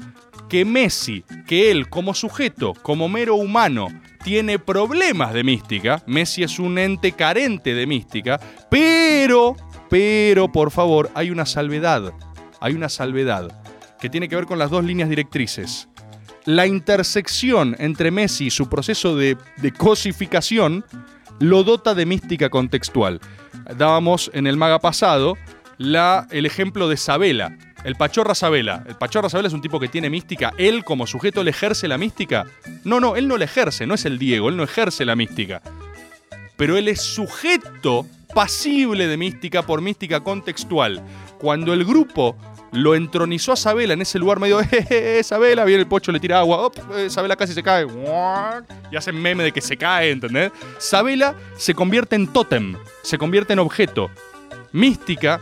[0.50, 3.88] que Messi, que él como sujeto, como mero humano,
[4.24, 9.56] tiene problemas de mística, Messi es un ente carente de mística, pero,
[9.90, 12.14] pero, por favor, hay una salvedad,
[12.60, 13.64] hay una salvedad
[14.00, 15.88] que tiene que ver con las dos líneas directrices.
[16.46, 19.38] La intersección entre Messi y su proceso de,
[19.78, 20.86] cosificación
[21.40, 23.20] lo dota de mística contextual.
[23.76, 25.36] Dábamos en el maga pasado
[25.78, 28.84] la, el ejemplo de Sabela, el Pachorra Sabela.
[28.88, 30.54] El Pachorra Sabela es un tipo que tiene mística.
[30.58, 32.46] Él, como sujeto, le ejerce la mística.
[32.84, 35.62] No, no, él no la ejerce, no es el Diego, él no ejerce la mística.
[36.58, 41.02] Pero él es sujeto pasible de mística por mística contextual.
[41.38, 42.36] Cuando el grupo
[42.72, 46.40] lo entronizó a Sabela en ese lugar medio, eh, Sabela, viene el pocho, le tira
[46.40, 47.86] agua, op, eh, Sabela casi se cae,
[48.92, 50.52] y hacen meme de que se cae, ¿entendés?
[50.78, 54.10] Sabela se convierte en tótem, se convierte en objeto.
[54.74, 55.40] Mística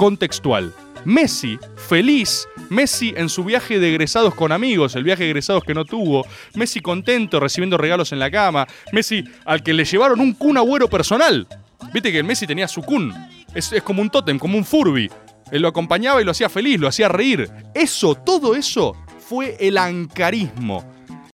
[0.00, 0.72] contextual.
[1.04, 5.74] Messi, feliz, Messi en su viaje de egresados con amigos, el viaje de egresados que
[5.74, 10.32] no tuvo, Messi contento recibiendo regalos en la cama, Messi al que le llevaron un
[10.32, 11.46] Kun Agüero personal.
[11.92, 13.12] Viste que el Messi tenía su Kun,
[13.54, 15.10] es, es como un tótem, como un Furby.
[15.52, 17.50] Él lo acompañaba y lo hacía feliz, lo hacía reír.
[17.74, 20.82] Eso, todo eso fue el ancarismo,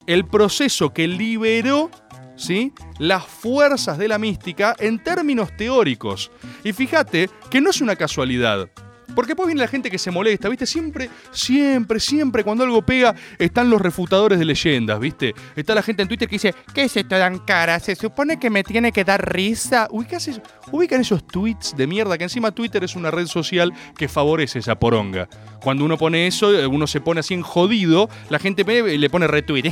[0.08, 1.92] el proceso que liberó
[2.36, 2.74] ¿sí?
[3.00, 6.32] las fuerzas de la mística en términos teóricos.
[6.64, 8.70] Y fíjate que no es una casualidad.
[9.14, 10.66] Porque después viene la gente que se molesta, ¿viste?
[10.66, 15.34] Siempre, siempre, siempre cuando algo pega están los refutadores de leyendas, ¿viste?
[15.56, 17.80] Está la gente en Twitter que dice, ¿qué es esto tan cara?
[17.80, 19.88] Se supone que me tiene que dar risa.
[20.12, 20.42] Eso-
[20.72, 24.76] Ubican esos tweets de mierda, que encima Twitter es una red social que favorece esa
[24.80, 25.30] poronga.
[25.62, 28.64] Cuando uno pone eso, eh, uno se pone así en jodido, la gente
[28.98, 29.72] le pone retweet.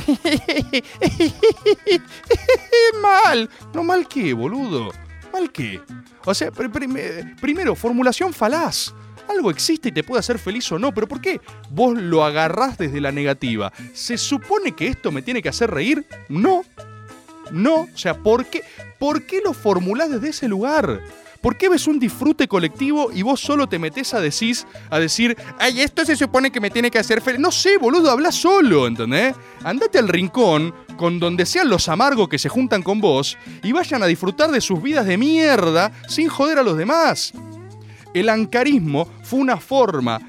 [3.02, 3.50] mal.
[3.74, 4.92] No mal qué, boludo.
[5.32, 5.80] ¿Mal qué?
[6.24, 8.94] O sea, pr- prim- primero, formulación falaz.
[9.28, 12.78] Algo existe y te puede hacer feliz o no, pero ¿por qué vos lo agarrás
[12.78, 13.72] desde la negativa?
[13.92, 16.06] ¿Se supone que esto me tiene que hacer reír?
[16.28, 16.62] No.
[17.50, 17.82] No.
[17.82, 18.62] O sea, ¿por qué,
[18.98, 21.00] ¿por qué lo formulás desde ese lugar?
[21.44, 24.56] ¿Por qué ves un disfrute colectivo y vos solo te metes a decir,
[24.88, 27.38] a decir, ay, esto se supone que me tiene que hacer feliz?
[27.38, 29.34] No sé, boludo, habla solo, ¿entendés?
[29.62, 34.02] Andate al rincón con donde sean los amargos que se juntan con vos y vayan
[34.02, 37.34] a disfrutar de sus vidas de mierda sin joder a los demás.
[38.14, 40.20] El ancarismo fue una forma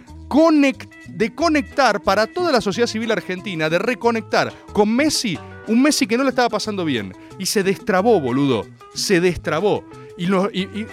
[1.08, 6.18] de conectar para toda la sociedad civil argentina, de reconectar con Messi, un Messi que
[6.18, 7.14] no le estaba pasando bien.
[7.40, 8.66] Y se destrabó, boludo.
[8.94, 9.86] Se destrabó.
[10.18, 10.26] Y-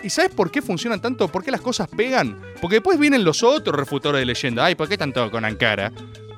[0.03, 1.29] y ¿sabes por qué funcionan tanto?
[1.29, 2.39] ¿Por qué las cosas pegan?
[2.61, 4.65] Porque después vienen los otros refutores de leyenda.
[4.65, 5.93] Ay, ¿por qué tanto con Ankara?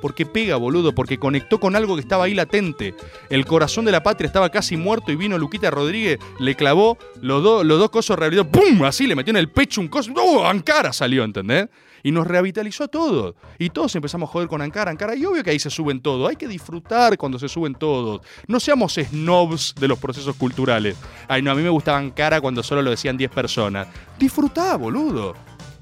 [0.04, 2.94] Porque pega, boludo, porque conectó con algo que estaba ahí latente.
[3.30, 7.42] El corazón de la patria estaba casi muerto y vino Luquita Rodríguez, le clavó los,
[7.42, 8.84] dos los dos cosos rehabilitados, ¡pum!
[8.84, 10.44] Así le metió en el pecho un coso, ¡oh!
[10.44, 11.70] Ankara salió, ¿entendés?
[12.02, 13.34] Y nos revitalizó todo.
[13.58, 15.16] Y todos empezamos a joder con Ankara, Ankara.
[15.16, 16.28] Y obvio que ahí se suben todo.
[16.28, 18.20] Hay que disfrutar cuando se suben todos.
[18.46, 20.98] No seamos snobs de los procesos culturales.
[21.28, 23.88] Ay, no, a mí me gustaba Ankara cuando solo lo decían 10 personas.
[24.18, 25.32] Disfrutá, boludo.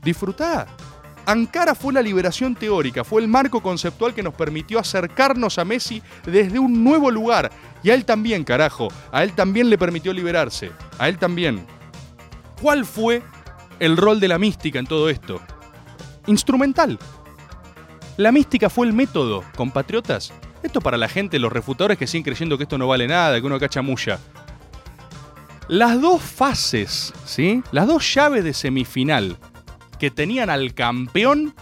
[0.01, 0.69] Disfrutá.
[1.27, 6.03] Ankara fue la liberación teórica, fue el marco conceptual que nos permitió acercarnos a Messi
[6.25, 7.51] desde un nuevo lugar.
[7.83, 8.89] Y a él también, carajo.
[9.13, 10.73] A él también le permitió liberarse.
[10.99, 11.65] A él también.
[12.61, 13.23] ¿Cuál fue
[13.79, 15.41] el rol de la mística en todo esto?
[16.27, 16.99] Instrumental.
[18.17, 20.33] La mística fue el método, compatriotas.
[20.63, 23.47] Esto para la gente, los refutadores que siguen creyendo que esto no vale nada, que
[23.47, 24.19] uno cacha mulla.
[25.69, 27.63] Las dos fases, ¿sí?
[27.73, 29.39] Las dos llaves de semifinal
[30.03, 31.55] que tenían al campeón,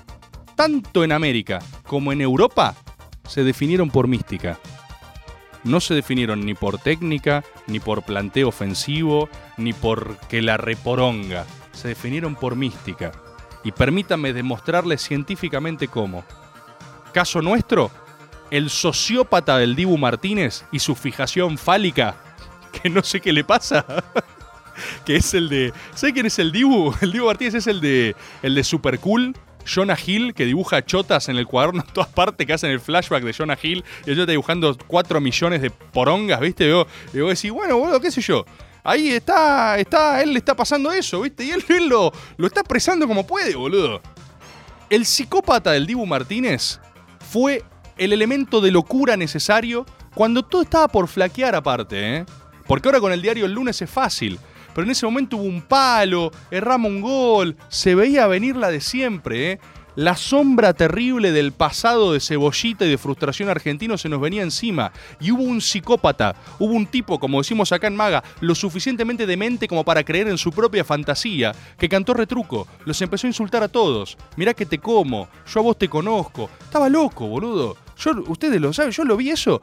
[0.57, 2.75] tanto en América como en Europa,
[3.29, 4.59] se definieron por mística.
[5.63, 11.45] No se definieron ni por técnica, ni por planteo ofensivo, ni por que la reporonga.
[11.73, 13.13] Se definieron por mística.
[13.63, 16.25] Y permítanme demostrarles científicamente cómo.
[17.13, 17.91] Caso nuestro,
[18.51, 22.17] el sociópata del Dibu Martínez y su fijación fálica,
[22.73, 23.85] que no sé qué le pasa.
[25.05, 25.73] que es el de.
[25.95, 26.95] ¿Sabes quién es el Dibu?
[27.01, 28.15] El Dibu Martínez es el de.
[28.43, 29.35] El de Super Cool.
[29.67, 33.23] Jonah Hill, que dibuja chotas en el cuaderno en todas partes, que hacen el flashback
[33.23, 36.67] de Jonah Hill, y yo está dibujando 4 millones de porongas, ¿viste?
[36.67, 38.45] Y vos, decís, bueno, boludo, qué sé yo.
[38.83, 41.45] Ahí está, está, él le está pasando eso, ¿viste?
[41.45, 44.01] Y él, él lo, lo está expresando como puede, boludo.
[44.89, 46.81] El psicópata del Dibu Martínez
[47.31, 47.63] fue
[47.97, 52.27] el elemento de locura necesario cuando todo estaba por flaquear aparte, ¿eh?
[52.67, 54.39] Porque ahora con el diario El lunes es fácil.
[54.75, 58.81] Pero en ese momento hubo un palo, erramos un gol, se veía venir la de
[58.81, 59.61] siempre, ¿eh?
[59.97, 64.93] La sombra terrible del pasado de cebollita y de frustración argentino se nos venía encima.
[65.21, 69.67] Y hubo un psicópata, hubo un tipo, como decimos acá en Maga, lo suficientemente demente
[69.67, 73.69] como para creer en su propia fantasía, que cantó retruco, los empezó a insultar a
[73.69, 74.17] todos.
[74.37, 76.49] Mirá que te como, yo a vos te conozco.
[76.63, 77.77] Estaba loco, boludo.
[78.01, 79.61] Yo, ustedes lo saben, yo lo vi eso.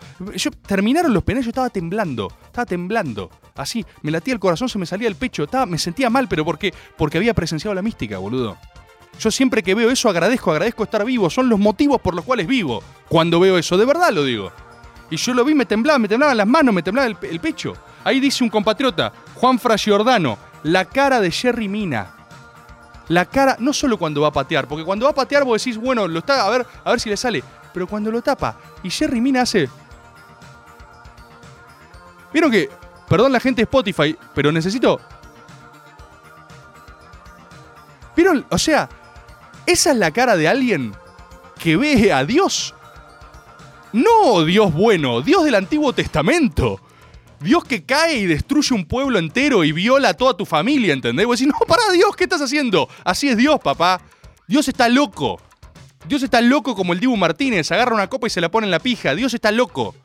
[0.66, 3.30] Terminaron los penales, yo estaba temblando, estaba temblando.
[3.56, 6.46] Así, me latía el corazón, se me salía el pecho, estaba, me sentía mal, pero
[6.46, 6.74] ¿por qué?
[6.98, 8.58] Porque había presenciado la mística, boludo.
[9.20, 11.30] Yo siempre que veo eso agradezco, agradezco estar vivo.
[11.32, 12.84] Son los motivos por los cuales vivo.
[13.10, 14.52] Cuando veo eso, de verdad lo digo.
[15.10, 17.40] Y yo lo vi, me temblaba, me temblaban las manos, me temblaba el, pe- el
[17.40, 17.74] pecho.
[18.04, 22.14] Ahí dice un compatriota, Juan Giordano, la cara de Jerry Mina.
[23.08, 25.78] La cara, no solo cuando va a patear, porque cuando va a patear vos decís,
[25.78, 27.42] bueno, lo está, a ver, a ver si le sale.
[27.74, 29.70] Pero cuando lo tapa, y Jerry Mina hace.
[32.34, 32.70] Vieron que,
[33.08, 35.00] perdón la gente de Spotify, pero necesito.
[38.16, 38.46] ¿Vieron?
[38.50, 38.90] O sea,
[39.66, 40.94] esa es la cara de alguien
[41.60, 42.74] que ve a Dios.
[43.94, 46.80] No Dios bueno, Dios del Antiguo Testamento.
[47.40, 51.26] Dios que cae y destruye un pueblo entero y viola a toda tu familia, ¿entendés?
[51.26, 52.90] Vos decís, no, pará, Dios, ¿qué estás haciendo?
[53.04, 54.02] Así es Dios, papá.
[54.48, 55.40] Dios está loco.
[56.06, 58.72] Dios está loco como el Dibu Martínez, agarra una copa y se la pone en
[58.72, 59.16] la pija.
[59.16, 59.96] Dios está loco.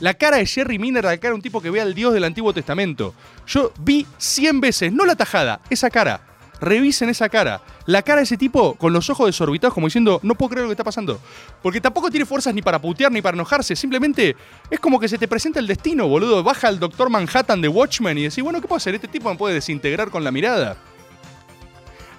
[0.00, 2.24] La cara de Jerry Miner, la cara de un tipo que ve al Dios del
[2.24, 3.14] Antiguo Testamento.
[3.46, 6.22] Yo vi 100 veces, no la tajada, esa cara.
[6.60, 7.62] Revisen esa cara.
[7.86, 10.68] La cara de ese tipo con los ojos desorbitados como diciendo, no puedo creer lo
[10.68, 11.18] que está pasando.
[11.62, 13.74] Porque tampoco tiene fuerzas ni para putear ni para enojarse.
[13.74, 14.36] Simplemente
[14.70, 16.42] es como que se te presenta el destino, boludo.
[16.42, 18.94] Baja el Doctor Manhattan de Watchmen y decís, bueno, ¿qué puedo hacer?
[18.94, 20.76] Este tipo me puede desintegrar con la mirada.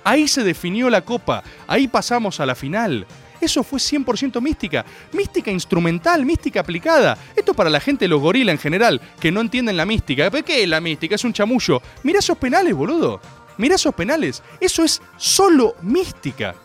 [0.04, 1.44] Ahí se definió la copa.
[1.68, 3.06] Ahí pasamos a la final.
[3.40, 4.86] Eso fue 100% mística.
[5.12, 7.18] Mística instrumental, mística aplicada.
[7.36, 10.30] Esto para la gente los gorilas en general, que no entienden la mística.
[10.30, 11.16] ¿Pero qué es la mística?
[11.16, 11.82] Es un chamullo.
[12.04, 13.20] Mirá esos penales, boludo.
[13.58, 14.44] Mirá esos penales.
[14.60, 16.56] Eso es solo mística.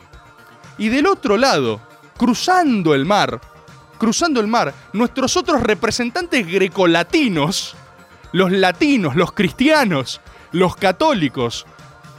[0.79, 1.81] Y del otro lado,
[2.19, 3.41] cruzando el mar,
[3.99, 7.75] cruzando el mar, nuestros otros representantes grecolatinos,
[8.33, 10.21] los latinos, los cristianos,
[10.53, 11.67] los católicos,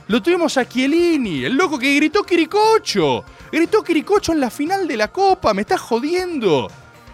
[0.07, 3.25] lo tuvimos a Chiellini, el loco que gritó Quiricocho.
[3.51, 6.69] Gritó Quiricocho en la final de la Copa, me está jodiendo.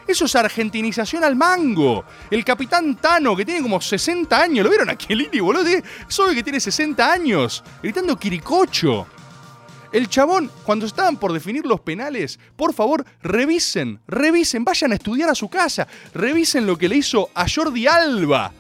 [0.08, 2.06] Eso es argentinización al mango.
[2.29, 5.63] El capitán Tano, que tiene como 60 años, ¿lo vieron a Chiellini, boludo?
[5.63, 9.08] Obvio que tiene 60 años, gritando Quiricocho.
[9.91, 15.29] El chabón, cuando estaban por definir los penales, por favor, revisen, revisen, vayan a estudiar
[15.29, 18.51] a su casa, revisen lo que le hizo a Jordi Alba.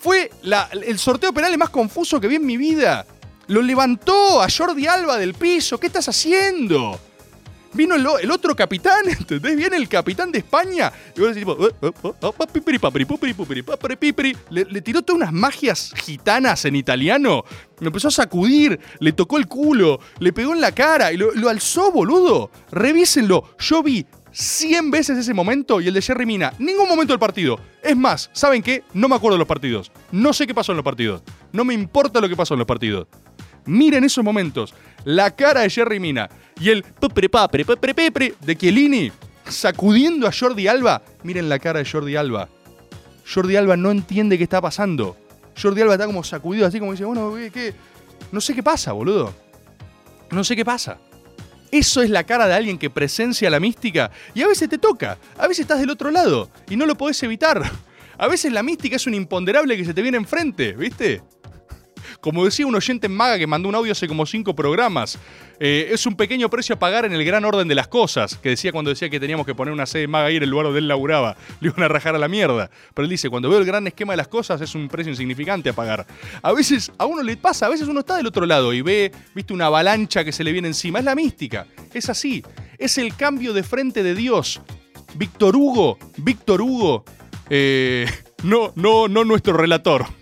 [0.00, 0.30] Fue
[0.72, 3.06] el sorteo penal más confuso que vi en mi vida.
[3.48, 5.80] Lo levantó a Jordi Alba del piso.
[5.80, 7.00] ¿Qué estás haciendo?
[7.72, 9.56] Vino el, otro capitán, ¿entendés?
[9.56, 10.92] Viene el capitán de España.
[11.16, 11.46] Y vos decís.
[14.50, 17.42] Le, le tiró todas unas magias gitanas en italiano.
[17.80, 21.32] Me empezó a sacudir, le tocó el culo, le pegó en la cara y lo,
[21.32, 22.50] lo alzó, boludo.
[22.70, 23.56] Revísenlo.
[23.58, 26.52] Yo vi 100 veces ese momento y el de Jerry Mina.
[26.58, 27.58] Ningún momento del partido.
[27.82, 28.84] Es más, ¿saben qué?
[28.92, 29.90] No me acuerdo de los partidos.
[30.12, 31.22] No sé qué pasó en los partidos.
[31.52, 33.08] No me importa lo que pasó en los partidos.
[33.68, 34.74] Miren esos momentos.
[35.04, 36.82] La cara de Jerry Mina y el
[37.30, 37.64] papre,
[38.40, 39.12] de Chiellini
[39.46, 41.02] sacudiendo a Jordi Alba.
[41.22, 42.48] Miren la cara de Jordi Alba.
[43.30, 45.16] Jordi Alba no entiende qué está pasando.
[45.60, 47.74] Jordi Alba está como sacudido así como dice, bueno, qué?
[48.32, 49.34] No sé qué pasa, boludo.
[50.30, 50.96] No sé qué pasa.
[51.70, 55.18] Eso es la cara de alguien que presencia la mística y a veces te toca,
[55.36, 57.70] a veces estás del otro lado y no lo podés evitar.
[58.16, 61.22] A veces la mística es un imponderable que se te viene enfrente, ¿viste?
[62.20, 65.18] Como decía un oyente en Maga que mandó un audio hace como cinco programas,
[65.60, 68.48] eh, es un pequeño precio a pagar en el gran orden de las cosas, que
[68.48, 70.80] decía cuando decía que teníamos que poner una sede Maga ahí en el lugar donde
[70.80, 72.70] él laburaba, le iban a rajar a la mierda.
[72.92, 75.68] Pero él dice, cuando veo el gran esquema de las cosas es un precio insignificante
[75.68, 76.06] a pagar.
[76.42, 79.12] A veces a uno le pasa, a veces uno está del otro lado y ve,
[79.34, 80.98] viste, una avalancha que se le viene encima.
[80.98, 82.42] Es la mística, es así,
[82.78, 84.60] es el cambio de frente de Dios.
[85.14, 87.04] Víctor Hugo, Víctor Hugo,
[87.48, 88.10] eh,
[88.42, 90.17] no, no, no nuestro relator.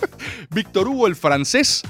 [0.50, 1.82] Víctor Hugo, el francés,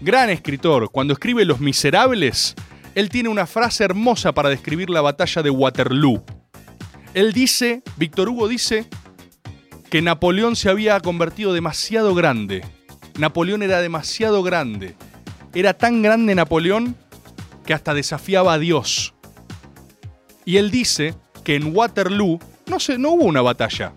[0.00, 2.54] gran escritor, cuando escribe Los Miserables,
[2.94, 6.24] él tiene una frase hermosa para describir la batalla de Waterloo.
[7.14, 8.88] Él dice, Víctor Hugo dice,
[9.90, 12.64] que Napoleón se había convertido demasiado grande.
[13.18, 14.96] Napoleón era demasiado grande.
[15.54, 16.96] Era tan grande Napoleón
[17.64, 19.14] que hasta desafiaba a Dios.
[20.44, 21.14] Y él dice
[21.44, 23.92] que en Waterloo no, se, no hubo una batalla,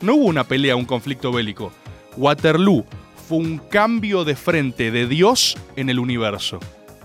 [0.00, 1.72] no hubo una pelea, un conflicto bélico.
[2.16, 2.84] Waterloo
[3.28, 6.60] fue un cambio de frente de Dios en el universo.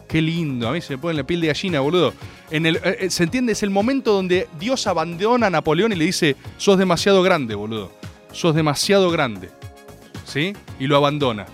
[0.07, 2.13] Qué lindo, a mí se me pone la piel de gallina, boludo.
[2.49, 3.51] En el, eh, eh, ¿Se entiende?
[3.51, 7.91] Es el momento donde Dios abandona a Napoleón y le dice, sos demasiado grande, boludo.
[8.31, 9.49] Sos demasiado grande.
[10.25, 10.53] ¿Sí?
[10.79, 11.45] Y lo abandona.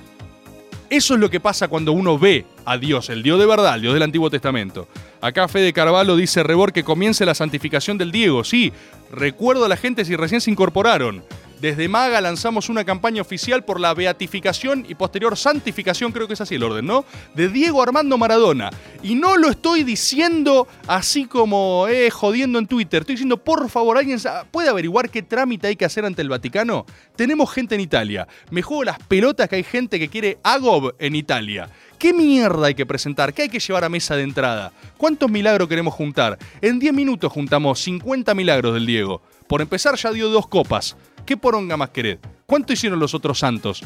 [0.89, 3.82] Eso es lo que pasa cuando uno ve a Dios, el Dios de verdad, el
[3.82, 4.88] Dios del Antiguo Testamento.
[5.20, 8.44] Acá Fede Carvalho dice, Rebor, que comience la santificación del Diego.
[8.44, 8.72] Sí,
[9.12, 11.24] recuerdo a la gente si recién se incorporaron.
[11.62, 16.41] Desde Maga lanzamos una campaña oficial por la beatificación y posterior santificación, creo que es
[16.41, 17.06] así el orden, ¿no?
[17.34, 18.70] De Diego Armando Maradona.
[19.02, 23.02] Y no lo estoy diciendo así como eh, jodiendo en Twitter.
[23.02, 24.20] Estoy diciendo, por favor, alguien
[24.52, 26.86] puede averiguar qué trámite hay que hacer ante el Vaticano.
[27.15, 28.28] Tenemos gente en Italia.
[28.52, 31.70] Me juego las pelotas que hay gente que quiere Agob en Italia.
[31.98, 33.34] ¿Qué mierda hay que presentar?
[33.34, 34.74] ¿Qué hay que llevar a mesa de entrada?
[34.98, 36.38] ¿Cuántos milagros queremos juntar?
[36.62, 39.22] En 10 minutos juntamos 50 milagros del Diego.
[39.48, 40.98] Por empezar ya dio dos copas.
[41.25, 42.19] ¿Qué poronga más querés?
[42.45, 43.81] ¿Cuánto hicieron los otros santos?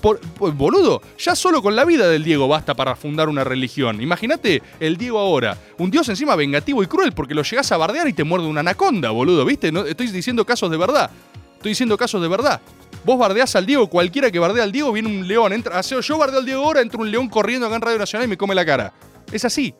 [0.00, 4.00] Por, por- boludo, ya solo con la vida del Diego basta para fundar una religión.
[4.00, 8.08] Imagínate el Diego ahora, un dios encima vengativo y cruel porque lo llegás a bardear
[8.08, 9.70] y te muerde una anaconda, boludo, ¿viste?
[9.70, 11.10] No, estoy diciendo casos de verdad.
[11.56, 12.60] Estoy diciendo casos de verdad.
[13.04, 15.52] Vos bardeás al Diego, cualquiera que bardea al Diego, viene un león.
[15.52, 18.30] Entra, yo bardeo al Diego ahora, entra un león corriendo acá en Radio Nacional y
[18.30, 18.94] me come la cara.
[19.30, 19.74] Es así.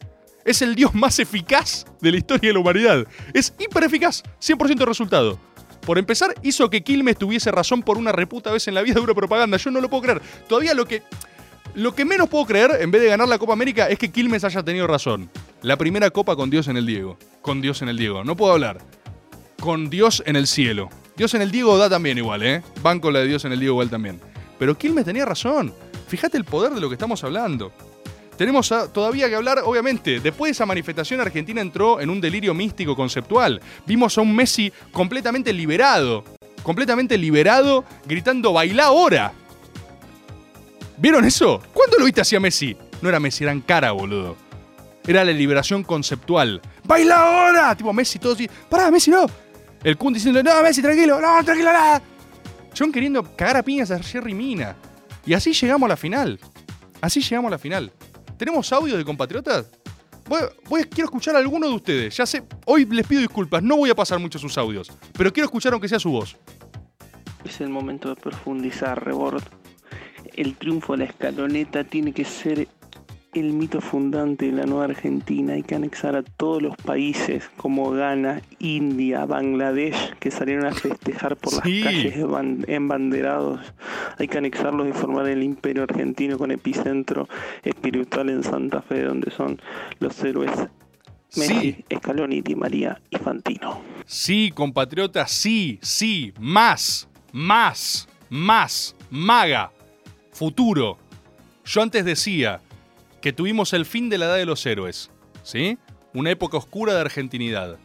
[0.44, 3.06] Es el dios más eficaz de la historia de la humanidad.
[3.32, 5.38] Es hiper eficaz, 100% de resultado.
[5.90, 9.00] Por empezar, hizo que Quilmes tuviese razón por una reputa vez en la vida de
[9.00, 9.56] una propaganda.
[9.56, 10.22] Yo no lo puedo creer.
[10.48, 11.02] Todavía lo que,
[11.74, 14.44] lo que menos puedo creer, en vez de ganar la Copa América, es que Quilmes
[14.44, 15.28] haya tenido razón.
[15.62, 17.18] La primera copa con Dios en el Diego.
[17.42, 18.22] Con Dios en el Diego.
[18.22, 18.78] No puedo hablar.
[19.58, 20.90] Con Dios en el cielo.
[21.16, 22.62] Dios en el Diego da también igual, ¿eh?
[22.82, 24.20] Banco la de Dios en el Diego igual también.
[24.60, 25.74] Pero Quilmes tenía razón.
[26.06, 27.72] Fíjate el poder de lo que estamos hablando.
[28.40, 32.54] Tenemos a- todavía que hablar, obviamente, después de esa manifestación Argentina entró en un delirio
[32.54, 33.60] místico conceptual.
[33.84, 36.24] Vimos a un Messi completamente liberado,
[36.62, 39.34] completamente liberado, gritando bailá ahora.
[40.96, 41.60] ¿Vieron eso?
[41.74, 42.74] ¿Cuándo lo viste así a Messi?
[43.02, 44.38] No era Messi, era en cara, boludo.
[45.06, 46.62] Era la liberación conceptual.
[46.84, 47.76] ¡Baila ahora!
[47.76, 48.48] Tipo Messi, todo así.
[48.70, 49.26] ¡Pará, Messi, no!
[49.84, 52.00] El Kun diciendo, no, Messi, tranquilo, no, tranquilo, nada.
[52.74, 54.76] John queriendo cagar a piñas a Jerry Mina.
[55.26, 56.40] Y así llegamos a la final.
[57.02, 57.92] Así llegamos a la final.
[58.40, 59.70] ¿Tenemos audio de compatriotas?
[60.66, 62.16] Voy, quiero escuchar a alguno de ustedes.
[62.16, 64.90] Ya sé, hoy les pido disculpas, no voy a pasar mucho sus audios.
[65.12, 66.38] Pero quiero escuchar aunque sea su voz.
[67.44, 69.42] Es el momento de profundizar, Rebord.
[70.34, 72.66] El triunfo de la escaloneta tiene que ser
[73.32, 75.52] el mito fundante de la nueva Argentina.
[75.52, 81.36] Hay que anexar a todos los países como Ghana, India, Bangladesh, que salieron a festejar
[81.36, 81.80] por Sí.
[81.80, 83.60] las calles ban- embanderados.
[84.18, 87.28] Hay que anexarlos y formar el imperio argentino con epicentro
[87.62, 89.60] espiritual en Santa Fe, donde son
[90.00, 90.50] los héroes
[91.36, 93.80] Messi, Scaloni, Di María y Fantino.
[94.04, 99.70] Sí, compatriotas, sí, sí, más, más, más, maga,
[100.32, 100.98] futuro.
[101.64, 102.60] Yo antes decía
[103.20, 105.10] que tuvimos el fin de la edad de los héroes,
[105.42, 105.78] ¿sí?
[106.14, 107.78] una época oscura de argentinidad,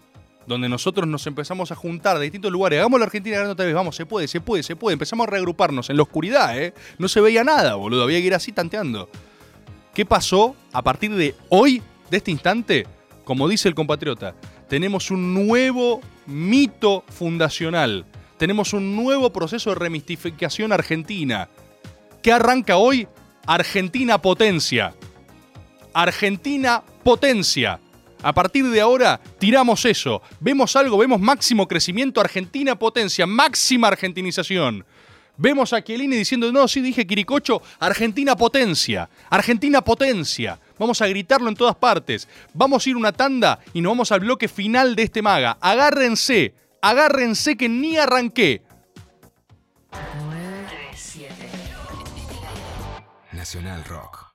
[0.47, 2.79] donde nosotros nos empezamos a juntar de distintos lugares.
[2.79, 4.93] Hagamos la Argentina grande otra vez, vamos, se puede, se puede, se puede.
[4.93, 6.73] Empezamos a reagruparnos en la oscuridad, ¿eh?
[6.97, 9.09] No se veía nada, boludo, había que ir así tanteando.
[9.93, 12.85] ¿Qué pasó a partir de hoy, de este instante?
[13.23, 14.35] Como dice el compatriota,
[14.67, 18.05] tenemos un nuevo mito fundacional.
[18.37, 21.47] Tenemos un nuevo proceso de remistificación argentina.
[22.21, 23.07] ¿Qué arranca hoy?
[23.47, 24.93] Argentina potencia.
[25.95, 27.79] Argentina potencia.
[28.21, 30.21] A partir de ahora tiramos eso.
[30.41, 34.85] Vemos algo, vemos máximo crecimiento, Argentina potencia, máxima argentinización.
[35.37, 40.59] Vemos a Chiellini diciendo, no, sí dije Quiricocho, Argentina potencia, Argentina potencia.
[40.77, 42.27] Vamos a gritarlo en todas partes.
[42.53, 45.57] Vamos a ir una tanda y nos vamos al bloque final de este maga.
[45.61, 48.63] Agárrense, agárrense que ni arranqué.
[53.31, 54.34] Nacional Rock.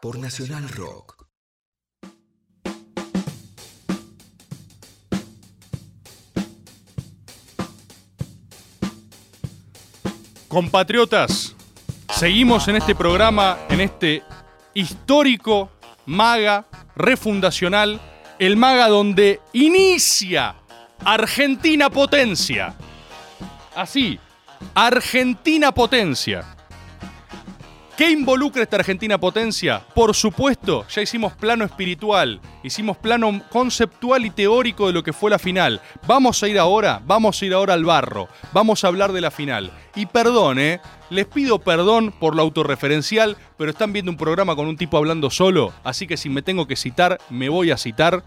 [0.00, 1.26] por Nacional Rock.
[10.48, 11.54] Compatriotas,
[12.14, 14.22] seguimos en este programa, en este
[14.72, 15.70] histórico
[16.06, 18.00] maga refundacional,
[18.38, 20.56] el maga donde inicia
[21.04, 22.74] Argentina Potencia.
[23.74, 24.18] Así,
[24.74, 26.57] Argentina Potencia.
[27.98, 29.82] ¿Qué involucra esta Argentina Potencia?
[29.92, 35.32] Por supuesto, ya hicimos plano espiritual, hicimos plano conceptual y teórico de lo que fue
[35.32, 35.80] la final.
[36.06, 39.32] Vamos a ir ahora, vamos a ir ahora al barro, vamos a hablar de la
[39.32, 39.72] final.
[39.96, 40.80] Y perdón, ¿eh?
[41.10, 45.28] Les pido perdón por lo autorreferencial, pero están viendo un programa con un tipo hablando
[45.28, 48.22] solo, así que si me tengo que citar, me voy a citar.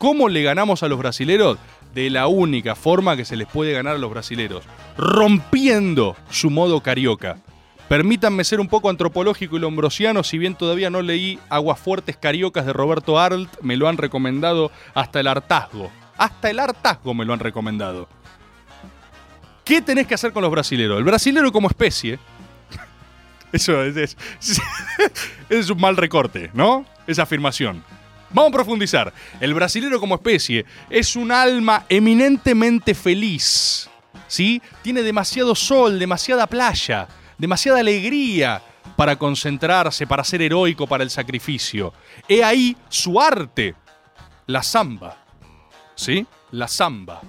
[0.00, 1.56] ¿Cómo le ganamos a los brasileros?
[1.94, 4.64] De la única forma que se les puede ganar a los brasileros,
[4.96, 7.38] rompiendo su modo carioca.
[7.88, 12.74] Permítanme ser un poco antropológico y lombrosiano, si bien todavía no leí Aguafuertes Cariocas de
[12.74, 15.90] Roberto Arlt, me lo han recomendado hasta el hartazgo.
[16.18, 18.06] Hasta el hartazgo me lo han recomendado.
[19.64, 20.98] ¿Qué tenés que hacer con los brasileros?
[20.98, 22.18] El brasilero como especie.
[23.52, 24.16] Eso es, es,
[25.48, 26.84] es un mal recorte, ¿no?
[27.06, 27.82] Esa afirmación.
[28.30, 29.14] Vamos a profundizar.
[29.40, 33.88] El brasilero como especie es un alma eminentemente feliz.
[34.26, 34.60] ¿Sí?
[34.82, 37.08] Tiene demasiado sol, demasiada playa
[37.38, 38.60] demasiada alegría
[38.96, 41.92] para concentrarse, para ser heroico, para el sacrificio.
[42.28, 43.74] He ahí su arte,
[44.46, 45.24] la samba.
[45.94, 46.26] ¿Sí?
[46.50, 47.20] La samba.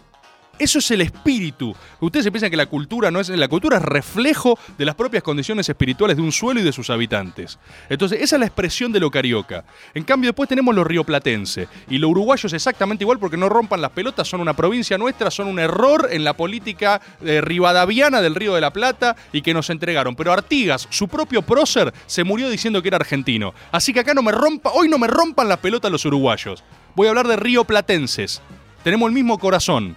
[0.59, 1.73] Eso es el espíritu.
[2.01, 3.29] Ustedes se piensan que la cultura no es.
[3.29, 6.89] La cultura es reflejo de las propias condiciones espirituales de un suelo y de sus
[6.89, 7.57] habitantes.
[7.87, 9.63] Entonces, esa es la expresión de lo carioca.
[9.93, 11.69] En cambio, después tenemos lo rioplatense.
[11.89, 15.31] Y lo uruguayo es exactamente igual porque no rompan las pelotas, son una provincia nuestra,
[15.31, 19.53] son un error en la política eh, rivadaviana del Río de la Plata y que
[19.53, 20.17] nos entregaron.
[20.17, 23.53] Pero Artigas, su propio prócer, se murió diciendo que era argentino.
[23.71, 26.65] Así que acá no me rompa, hoy no me rompan las pelotas los uruguayos.
[26.95, 28.41] Voy a hablar de rioplatenses.
[28.83, 29.95] Tenemos el mismo corazón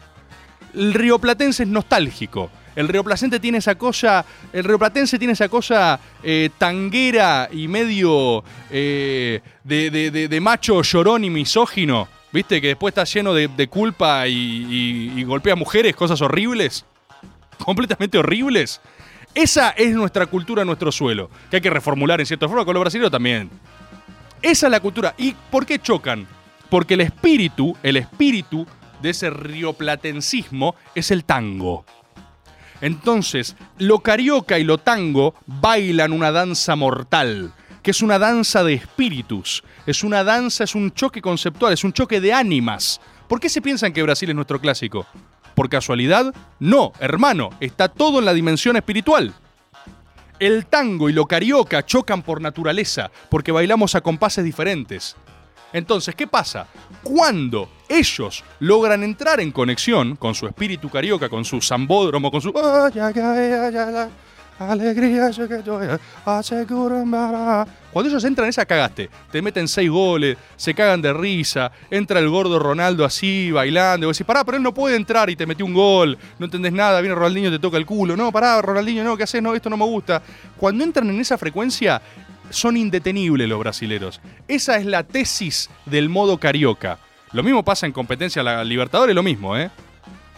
[0.74, 2.50] el rioplatense es nostálgico.
[2.74, 9.40] El rioplatense tiene esa cosa, el rioplatense tiene esa cosa eh, tanguera y medio eh,
[9.62, 12.62] de, macho llorón y misógino, ¿viste?
[12.62, 16.86] Que después está lleno de, culpa y, golpea mujeres, cosas horribles,
[17.58, 18.80] completamente horribles.
[19.34, 22.80] Esa es nuestra cultura, nuestro suelo, que hay que reformular en cierta forma con los
[22.80, 23.50] brasileños también.
[24.40, 25.14] Esa es la cultura.
[25.18, 26.26] ¿Y por qué chocan?
[26.70, 28.66] Porque el espíritu, el espíritu
[29.02, 31.84] de ese rioplatencismo es el tango.
[32.80, 38.74] Entonces, lo carioca y lo tango bailan una danza mortal, que es una danza de
[38.74, 43.00] espíritus, es una danza, es un choque conceptual, es un choque de ánimas.
[43.28, 45.06] ¿Por qué se piensan que Brasil es nuestro clásico?
[45.54, 46.34] ¿Por casualidad?
[46.58, 49.32] No, hermano, está todo en la dimensión espiritual.
[50.38, 55.14] El tango y lo carioca chocan por naturaleza, porque bailamos a compases diferentes.
[55.72, 56.66] Entonces, ¿qué pasa?
[57.02, 62.52] Cuando ellos logran entrar en conexión con su espíritu carioca, con su zambódromo, con su...
[64.68, 65.30] Alegría,
[67.92, 69.10] Cuando ellos entran, esa cagaste.
[69.30, 74.04] Te meten seis goles, se cagan de risa, entra el gordo Ronaldo así, bailando.
[74.04, 76.44] Y vos decís, pará, pero él no puede entrar y te metió un gol, no
[76.44, 78.16] entendés nada, viene Ronaldinho te toca el culo.
[78.16, 79.42] No, pará, Ronaldinho, no, ¿qué haces?
[79.42, 80.22] No, esto no me gusta.
[80.56, 82.00] Cuando entran en esa frecuencia,
[82.52, 84.20] son indetenibles los brasileros.
[84.46, 86.98] Esa es la tesis del modo carioca.
[87.32, 89.70] Lo mismo pasa en competencia la Libertadores, lo mismo, ¿eh?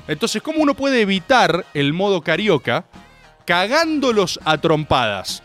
[0.07, 2.85] Entonces, ¿cómo uno puede evitar el modo carioca
[3.47, 5.43] cagándolos a trompadas?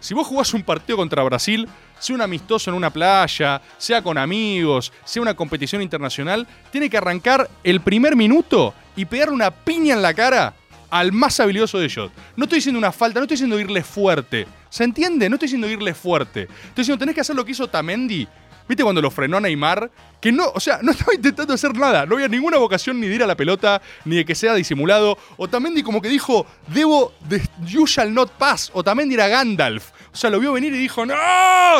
[0.00, 4.18] Si vos jugás un partido contra Brasil, sea un amistoso en una playa, sea con
[4.18, 9.94] amigos, sea una competición internacional, tiene que arrancar el primer minuto y pegarle una piña
[9.94, 10.54] en la cara
[10.90, 12.10] al más habilidoso de ellos.
[12.36, 14.46] No estoy diciendo una falta, no estoy diciendo irle fuerte.
[14.68, 15.28] ¿Se entiende?
[15.28, 16.42] No estoy diciendo irle fuerte.
[16.42, 18.26] Estoy diciendo, tenés que hacer lo que hizo Tamendi.
[18.68, 19.90] ¿Viste cuando lo frenó a Neymar?
[20.20, 22.04] Que no, o sea, no estaba intentando hacer nada.
[22.06, 25.18] No había ninguna vocación ni de ir a la pelota, ni de que sea disimulado.
[25.36, 28.70] O Tamendi como que dijo, debo, de, you shall not pass.
[28.74, 29.90] O Tamendi era Gandalf.
[30.12, 31.14] O sea, lo vio venir y dijo, ¡No!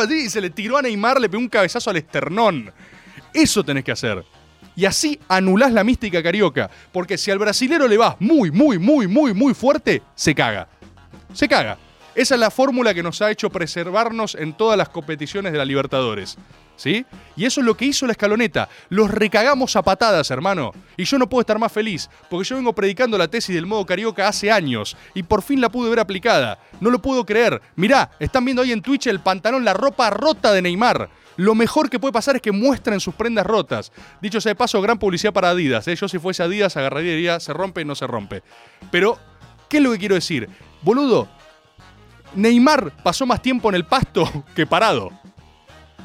[0.08, 2.72] Y se le tiró a Neymar, le pegó un cabezazo al esternón.
[3.32, 4.24] Eso tenés que hacer.
[4.76, 6.70] Y así anulás la mística carioca.
[6.92, 10.68] Porque si al brasilero le vas muy, muy, muy, muy, muy fuerte, se caga.
[11.32, 11.78] Se caga.
[12.14, 15.64] Esa es la fórmula que nos ha hecho preservarnos en todas las competiciones de la
[15.64, 16.38] Libertadores.
[16.76, 17.06] ¿Sí?
[17.36, 18.68] Y eso es lo que hizo la escaloneta.
[18.90, 20.72] Los recagamos a patadas, hermano.
[20.96, 23.86] Y yo no puedo estar más feliz, porque yo vengo predicando la tesis del modo
[23.86, 26.58] carioca hace años y por fin la pude ver aplicada.
[26.80, 27.62] No lo puedo creer.
[27.76, 31.08] Mirá, están viendo ahí en Twitch el pantalón, la ropa rota de Neymar.
[31.36, 33.92] Lo mejor que puede pasar es que muestren sus prendas rotas.
[34.20, 35.86] Dicho sea de paso, gran publicidad para Adidas.
[35.88, 35.96] ¿eh?
[35.96, 38.42] Yo si fuese Adidas agarraría y diría, se rompe no se rompe.
[38.90, 39.18] Pero,
[39.68, 40.48] ¿qué es lo que quiero decir?
[40.82, 41.28] Boludo,
[42.34, 45.10] Neymar pasó más tiempo en el pasto que parado.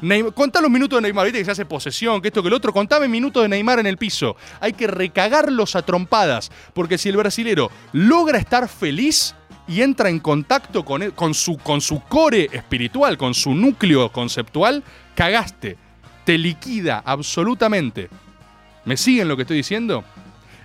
[0.02, 2.54] Neymar, contá los minutos de Neymar, viste que se hace posesión, que esto, que el
[2.54, 2.72] otro.
[2.72, 4.36] Contame minutos de Neymar en el piso.
[4.60, 6.50] Hay que recagarlos a trompadas.
[6.74, 9.34] Porque si el brasilero logra estar feliz
[9.68, 14.82] y entra en contacto con su core espiritual, con su núcleo conceptual,
[15.14, 15.76] cagaste.
[16.24, 18.08] Te liquida absolutamente.
[18.84, 20.04] ¿Me siguen lo que estoy diciendo?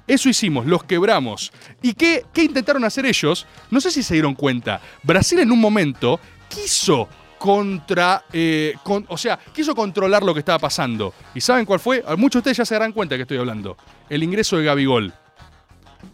[0.08, 1.52] Eso hicimos, los quebramos.
[1.82, 3.46] ¿Y qué, qué intentaron hacer ellos?
[3.70, 4.80] No sé si se dieron cuenta.
[5.04, 8.24] Brasil en un momento quiso contra.
[8.32, 11.14] eh, o sea, quiso controlar lo que estaba pasando.
[11.36, 12.04] ¿Y saben cuál fue?
[12.18, 13.78] Muchos de ustedes ya se darán cuenta que estoy hablando.
[14.10, 15.14] El ingreso de Gabigol.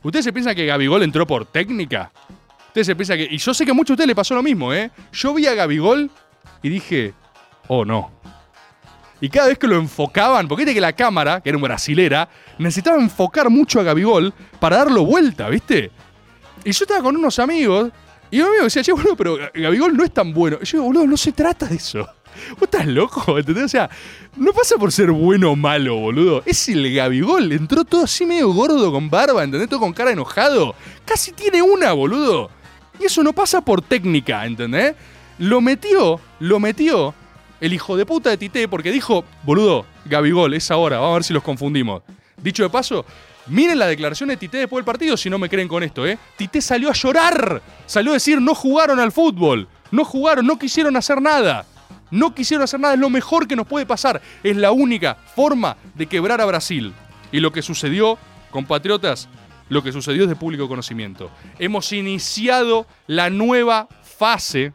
[0.01, 2.11] ¿Ustedes se piensan que Gabigol entró por técnica?
[2.67, 3.27] Ustedes se piensan que.
[3.29, 4.89] Y yo sé que a muchos de ustedes le pasó lo mismo, ¿eh?
[5.11, 6.09] Yo vi a Gabigol
[6.61, 7.13] y dije.
[7.67, 8.11] Oh no.
[9.21, 12.27] Y cada vez que lo enfocaban, porque viste que la cámara, que era una brasilera,
[12.57, 15.91] necesitaba enfocar mucho a Gabigol para darlo vuelta, ¿viste?
[16.65, 17.89] Y yo estaba con unos amigos,
[18.33, 20.57] y un amigo decía, che, boludo, pero Gabigol no es tan bueno.
[20.61, 21.99] Y yo digo, boludo, no se trata de eso.
[22.51, 23.65] Vos estás loco, ¿entendés?
[23.65, 23.89] O sea,
[24.35, 26.43] no pasa por ser bueno o malo, boludo.
[26.45, 27.51] Es el Gabigol.
[27.51, 29.69] Entró todo así medio gordo con barba, ¿entendés?
[29.69, 30.75] Todo con cara enojado.
[31.05, 32.49] Casi tiene una, boludo.
[32.99, 34.95] Y eso no pasa por técnica, ¿entendés?
[35.37, 37.13] Lo metió, lo metió
[37.63, 41.23] el hijo de puta de Tite porque dijo, boludo, Gabigol, es ahora, vamos a ver
[41.23, 42.03] si los confundimos.
[42.35, 43.05] Dicho de paso,
[43.47, 46.17] miren la declaración de Tite después del partido si no me creen con esto, ¿eh?
[46.35, 50.97] Tite salió a llorar, salió a decir, no jugaron al fútbol, no jugaron, no quisieron
[50.97, 51.65] hacer nada.
[52.11, 54.21] No quisieron hacer nada, es lo mejor que nos puede pasar.
[54.43, 56.93] Es la única forma de quebrar a Brasil.
[57.31, 58.19] Y lo que sucedió,
[58.51, 59.29] compatriotas,
[59.69, 61.31] lo que sucedió es de público conocimiento.
[61.57, 64.73] Hemos iniciado la nueva fase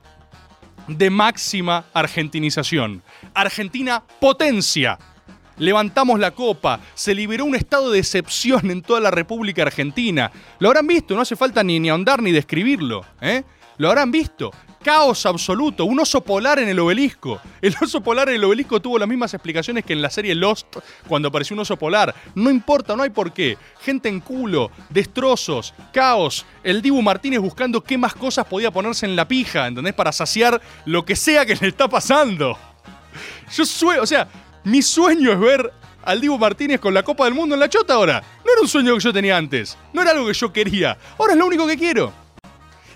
[0.88, 3.02] de máxima argentinización.
[3.34, 4.98] Argentina potencia.
[5.58, 10.30] Levantamos la copa, se liberó un estado de excepción en toda la República Argentina.
[10.60, 13.04] Lo habrán visto, no hace falta ni, ni ahondar ni describirlo.
[13.20, 13.42] ¿eh?
[13.76, 14.52] Lo habrán visto.
[14.88, 17.42] Caos absoluto, un oso polar en el obelisco.
[17.60, 20.78] El oso polar en el obelisco tuvo las mismas explicaciones que en la serie Lost
[21.06, 22.14] cuando apareció un oso polar.
[22.34, 23.58] No importa, no hay por qué.
[23.82, 26.46] Gente en culo, destrozos, caos.
[26.64, 29.92] El Dibu Martínez buscando qué más cosas podía ponerse en la pija, ¿entendés?
[29.92, 32.56] Para saciar lo que sea que le está pasando.
[33.54, 34.26] Yo sueño, o sea,
[34.64, 35.70] mi sueño es ver
[36.02, 38.22] al Dibu Martínez con la Copa del Mundo en la chota ahora.
[38.42, 39.76] No era un sueño que yo tenía antes.
[39.92, 40.96] No era algo que yo quería.
[41.18, 42.10] Ahora es lo único que quiero.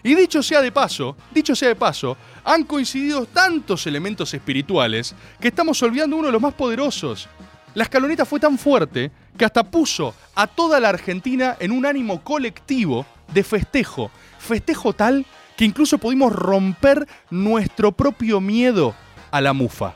[0.03, 5.49] Y dicho sea de paso, dicho sea de paso, han coincidido tantos elementos espirituales que
[5.49, 7.29] estamos olvidando uno de los más poderosos.
[7.75, 12.23] La escaloneta fue tan fuerte que hasta puso a toda la Argentina en un ánimo
[12.23, 14.11] colectivo de festejo.
[14.39, 15.25] Festejo tal
[15.57, 18.95] que incluso pudimos romper nuestro propio miedo
[19.31, 19.95] a la mufa.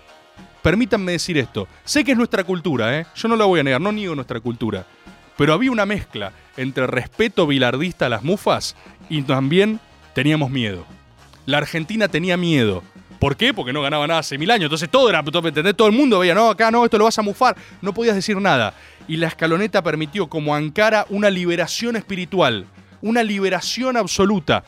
[0.63, 1.69] Permítanme decir esto.
[1.85, 3.07] Sé que es nuestra cultura, ¿eh?
[3.15, 4.87] Yo no la voy a negar, no niego nuestra cultura.
[5.37, 8.75] Pero había una mezcla entre respeto bilardista a las mufas
[9.09, 9.81] y también
[10.17, 10.87] teníamos miedo.
[11.45, 12.83] La Argentina tenía miedo.
[13.19, 13.53] ¿Por qué?
[13.53, 14.65] Porque no ganaba nada hace mil años.
[14.65, 15.77] Entonces todo era, ¿entendés?
[15.77, 17.55] Todo el mundo veía, no, acá no, esto lo vas a mufar.
[17.83, 18.73] No podías decir nada.
[19.07, 22.65] Y la escaloneta permitió como Ankara una liberación espiritual.
[23.03, 24.65] Una liberación absoluta.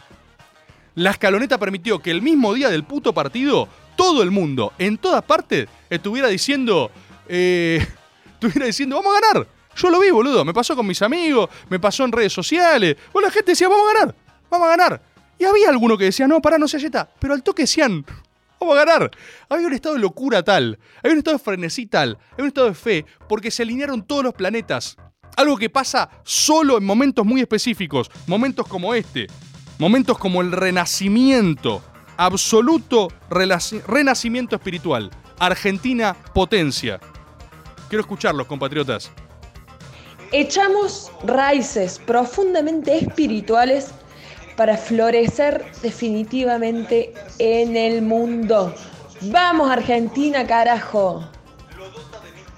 [0.94, 5.24] La escaloneta permitió que el mismo día del puto partido, todo el mundo, en todas
[5.24, 6.90] partes, estuviera diciendo,
[7.26, 7.86] eh,
[8.34, 9.48] estuviera diciendo, vamos a ganar.
[9.76, 10.44] Yo lo vi, boludo.
[10.44, 12.98] Me pasó con mis amigos, me pasó en redes sociales.
[13.14, 14.14] Bueno, la gente decía, vamos a ganar,
[14.50, 15.07] vamos a ganar.
[15.38, 17.08] Y había alguno que decía, no, pará, no se yeta.
[17.18, 18.04] Pero al toque decían,
[18.60, 19.10] Vamos a ganar.
[19.48, 22.68] Había un estado de locura tal, había un estado de frenesí tal, había un estado
[22.68, 24.96] de fe, porque se alinearon todos los planetas.
[25.36, 29.28] Algo que pasa solo en momentos muy específicos, momentos como este,
[29.78, 31.82] momentos como el renacimiento,
[32.16, 35.10] absoluto renacimiento espiritual.
[35.38, 36.98] Argentina potencia.
[37.88, 39.12] Quiero escucharlos, compatriotas.
[40.32, 43.92] Echamos raíces profundamente espirituales
[44.58, 48.74] para florecer definitivamente en el mundo.
[49.30, 51.24] Vamos Argentina, carajo.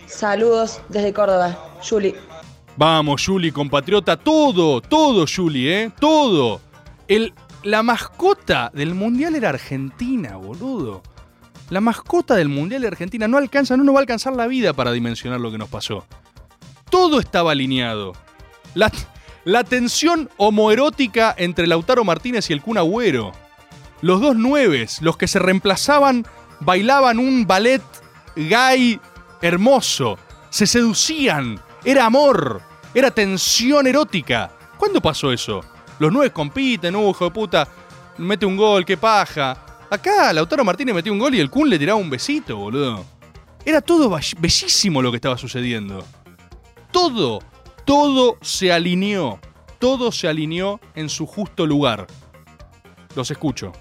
[0.07, 2.15] Saludos desde Córdoba, Juli.
[2.79, 5.93] Vamos, Juli, compatriota, todo, todo, Juli, ¿eh?
[6.01, 6.63] Todo.
[7.07, 7.35] El,
[7.65, 11.03] la mascota del Mundial era Argentina, boludo.
[11.69, 13.29] La mascota del Mundial era Argentina.
[13.29, 16.07] No alcanza, no nos va a alcanzar la vida para dimensionar lo que nos pasó.
[16.89, 18.15] Todo estaba alineado.
[18.73, 18.91] La,
[19.45, 23.33] la tensión homoerótica entre Lautaro Martínez y el Kun Agüero.
[24.03, 26.27] Los dos nueves, los que se reemplazaban,
[26.61, 27.83] bailaban un ballet
[28.37, 29.01] gay
[29.43, 30.19] hermoso.
[30.51, 31.61] Se seducían.
[31.85, 32.61] Era amor.
[32.95, 34.51] Era tensión erótica.
[34.77, 35.61] ¿Cuándo pasó eso?
[35.99, 37.69] Los nueve compiten, uh, de puta.
[38.19, 39.57] Mete un gol, qué paja.
[39.91, 43.05] Acá Lautaro Martínez metió un gol y el Kun le tiraba un besito, boludo.
[43.65, 46.05] Era todo bell- bellísimo lo que estaba sucediendo.
[46.91, 47.41] Todo,
[47.91, 49.41] todo se alineó.
[49.81, 52.07] Todo se alineó en su justo lugar.
[53.17, 53.73] Los escucho.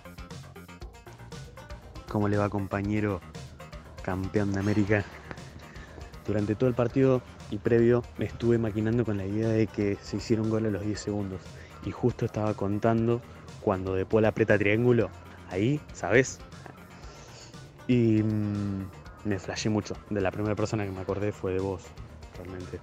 [2.07, 3.21] ¿Cómo le va compañero
[4.01, 5.05] campeón de América?
[6.25, 10.17] Durante todo el partido y previo me estuve maquinando con la idea de que se
[10.17, 11.41] hiciera un gol a los 10 segundos.
[11.85, 13.21] Y justo estaba contando
[13.61, 15.11] cuando De Paul aprieta triángulo.
[15.51, 16.39] Ahí, ¿sabes?
[17.87, 18.89] Y mm,
[19.25, 19.95] me flashé mucho.
[20.09, 21.83] De la primera persona que me acordé fue de vos,
[22.35, 22.79] realmente.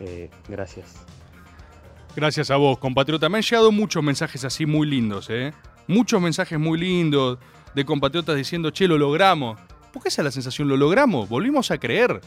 [0.00, 0.94] Eh, gracias.
[2.16, 3.28] Gracias a vos, compatriota.
[3.28, 5.52] Me han llegado muchos mensajes así muy lindos, ¿eh?
[5.86, 7.38] Muchos mensajes muy lindos
[7.74, 9.58] de compatriotas diciendo, che, lo logramos.
[9.92, 12.20] Porque esa es la sensación, lo logramos, volvimos a creer.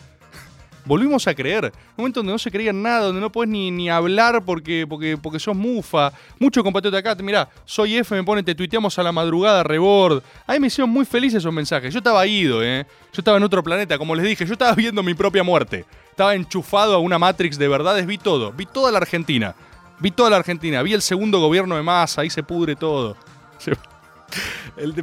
[0.87, 1.65] Volvimos a creer.
[1.65, 5.17] Un momento donde no se creía nada, donde no podés ni, ni hablar porque, porque,
[5.17, 6.13] porque sos mufa.
[6.39, 10.23] Muchos compatriotas acá, mirá, soy F, me pone, te tuiteamos a la madrugada, rebord.
[10.45, 11.93] A mí me hicieron muy felices esos mensajes.
[11.93, 12.85] Yo estaba ido, ¿eh?
[13.11, 15.85] Yo estaba en otro planeta, como les dije, yo estaba viendo mi propia muerte.
[16.09, 19.53] Estaba enchufado a una Matrix de verdades, vi todo, vi toda la Argentina.
[19.99, 23.17] Vi toda la Argentina, vi el segundo gobierno de Massa, ahí se pudre todo.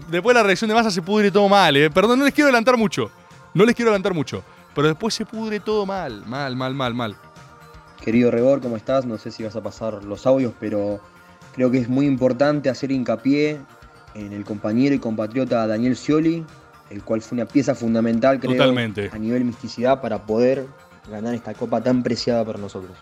[0.09, 1.91] Después de la reacción de Massa se pudre todo mal, ¿eh?
[1.91, 3.11] Perdón, no les quiero adelantar mucho.
[3.55, 4.43] No les quiero adelantar mucho.
[4.75, 7.17] Pero después se pudre todo mal, mal, mal, mal, mal.
[8.03, 9.07] Querido Rebor, ¿cómo estás?
[9.07, 11.01] No sé si vas a pasar los audios, pero
[11.55, 13.61] creo que es muy importante hacer hincapié
[14.15, 16.45] en el compañero y compatriota Daniel Scioli,
[16.91, 19.11] el cual fue una pieza fundamental, creo, Totalmente.
[19.13, 20.67] a nivel misticidad para poder
[21.11, 22.97] ganar esta copa tan preciada para nosotros.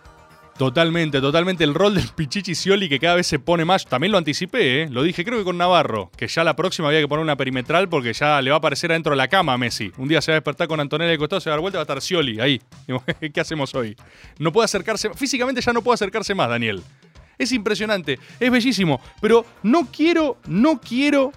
[0.58, 1.64] Totalmente, totalmente.
[1.64, 3.86] El rol del Pichichi Scioli que cada vez se pone más.
[3.86, 4.88] También lo anticipé, ¿eh?
[4.90, 6.10] Lo dije, creo que con Navarro.
[6.16, 8.90] Que ya la próxima había que poner una perimetral porque ya le va a aparecer
[8.90, 9.92] adentro de la cama a Messi.
[9.96, 11.76] Un día se va a despertar con Antonella de costado, se va a dar vuelta
[11.76, 12.60] y va a estar Scioli ahí.
[13.34, 13.96] ¿Qué hacemos hoy?
[14.38, 15.10] No puede acercarse.
[15.14, 16.82] Físicamente ya no puede acercarse más, Daniel.
[17.38, 19.00] Es impresionante, es bellísimo.
[19.20, 21.32] Pero no quiero, no quiero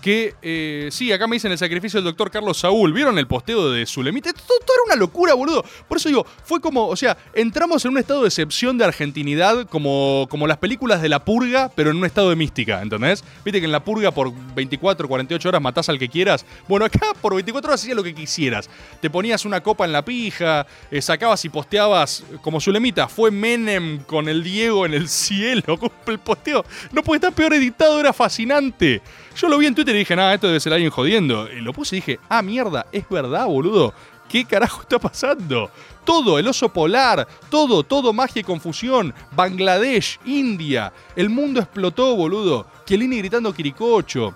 [0.00, 0.34] que.
[0.42, 2.92] eh, sí, acá me dicen el sacrificio del doctor Carlos Saúl.
[2.92, 4.32] ¿Vieron el posteo de Zulemita?
[4.32, 5.64] Todo, era una locura, boludo.
[5.88, 6.86] Por eso digo, fue como.
[6.86, 11.08] O sea, entramos en un estado de excepción de argentinidad, como, como las películas de
[11.08, 13.24] la purga, pero en un estado de mística, ¿entendés?
[13.44, 16.44] Viste que en la purga por 24, 48 horas matás al que quieras.
[16.68, 18.70] Bueno, acá por 24 horas hacías lo que quisieras.
[19.00, 23.08] Te ponías una copa en la pija, eh, sacabas y posteabas como Zulemita.
[23.08, 25.78] Fue Menem con el Diego en el cielo.
[26.06, 29.00] El posteo no puede estar peor editado, era fascinante.
[29.40, 31.50] Yo lo vi en Twitter y dije, nada, esto debe ser alguien jodiendo.
[31.50, 33.94] Y lo puse y dije, ah, mierda, es verdad, boludo.
[34.28, 35.70] ¿Qué carajo está pasando?
[36.04, 39.14] Todo, el oso polar, todo, todo magia y confusión.
[39.32, 40.92] Bangladesh, India.
[41.16, 42.66] El mundo explotó, boludo.
[42.84, 44.34] Chiellini gritando Quiricocho.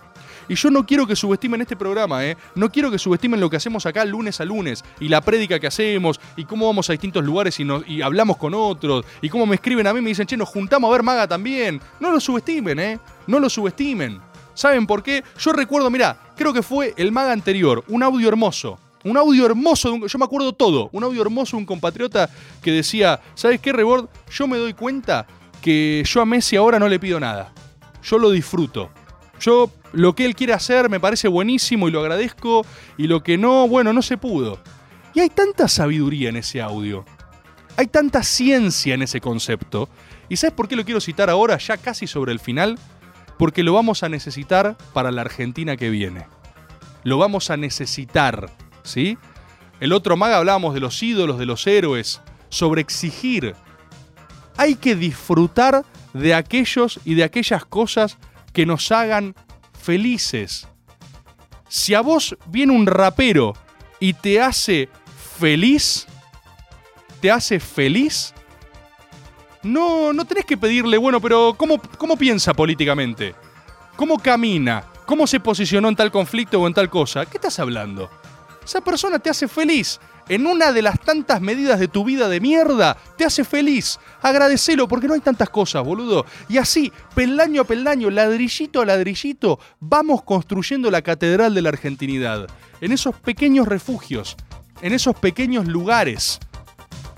[0.48, 2.38] Y yo no quiero que subestimen este programa, ¿eh?
[2.54, 4.82] No quiero que subestimen lo que hacemos acá lunes a lunes.
[5.00, 6.18] Y la prédica que hacemos.
[6.34, 9.04] Y cómo vamos a distintos lugares y, y hablamos con otros.
[9.20, 11.28] Y cómo me escriben a mí y me dicen, che, nos juntamos a ver Maga
[11.28, 11.78] también.
[12.00, 12.98] No lo subestimen, ¿eh?
[13.26, 14.32] No lo subestimen.
[14.54, 15.22] ¿Saben por qué?
[15.38, 17.84] Yo recuerdo, mirá, creo que fue el Maga anterior.
[17.88, 18.78] Un audio hermoso.
[19.04, 20.88] Un audio hermoso, de un- yo me acuerdo todo.
[20.92, 22.30] Un audio hermoso un compatriota
[22.62, 24.08] que decía, ¿sabes qué, Rebord?
[24.30, 25.26] Yo me doy cuenta
[25.60, 27.52] que yo a Messi ahora no le pido nada.
[28.02, 28.90] Yo lo disfruto.
[29.40, 32.64] Yo lo que él quiere hacer me parece buenísimo y lo agradezco.
[32.96, 34.58] Y lo que no, bueno, no se pudo.
[35.12, 37.04] Y hay tanta sabiduría en ese audio.
[37.76, 39.88] Hay tanta ciencia en ese concepto.
[40.28, 42.78] ¿Y sabes por qué lo quiero citar ahora, ya casi sobre el final?
[43.38, 46.26] Porque lo vamos a necesitar para la Argentina que viene.
[47.02, 48.50] Lo vamos a necesitar,
[48.82, 49.18] ¿sí?
[49.80, 53.54] El otro maga hablábamos de los ídolos, de los héroes, sobre exigir.
[54.56, 58.18] Hay que disfrutar de aquellos y de aquellas cosas
[58.52, 59.34] que nos hagan
[59.78, 60.68] felices.
[61.68, 63.54] Si a vos viene un rapero
[63.98, 64.88] y te hace
[65.38, 66.06] feliz,
[67.20, 68.32] te hace feliz,
[69.64, 73.34] no, no tenés que pedirle, bueno, pero ¿cómo, cómo piensa políticamente?
[73.96, 74.84] ¿Cómo camina?
[75.06, 77.26] ¿Cómo se posicionó en tal conflicto o en tal cosa?
[77.26, 78.10] ¿Qué estás hablando?
[78.64, 80.00] Esa persona te hace feliz.
[80.26, 83.98] En una de las tantas medidas de tu vida de mierda, te hace feliz.
[84.22, 86.24] Agradecelo porque no hay tantas cosas, boludo.
[86.48, 92.46] Y así, peldaño a peldaño, ladrillito a ladrillito, vamos construyendo la catedral de la argentinidad.
[92.80, 94.36] En esos pequeños refugios,
[94.80, 96.40] en esos pequeños lugares.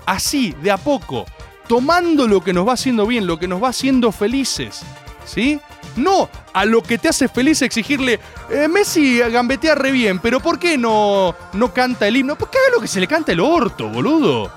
[0.05, 1.25] Así, de a poco,
[1.67, 4.81] tomando lo que nos va haciendo bien, lo que nos va haciendo felices.
[5.25, 5.59] ¿Sí?
[5.95, 10.57] No a lo que te hace feliz exigirle, eh, Messi gambetea re bien, pero ¿por
[10.57, 12.37] qué no, no canta el himno?
[12.37, 14.51] Porque haga lo que se le canta el orto, boludo.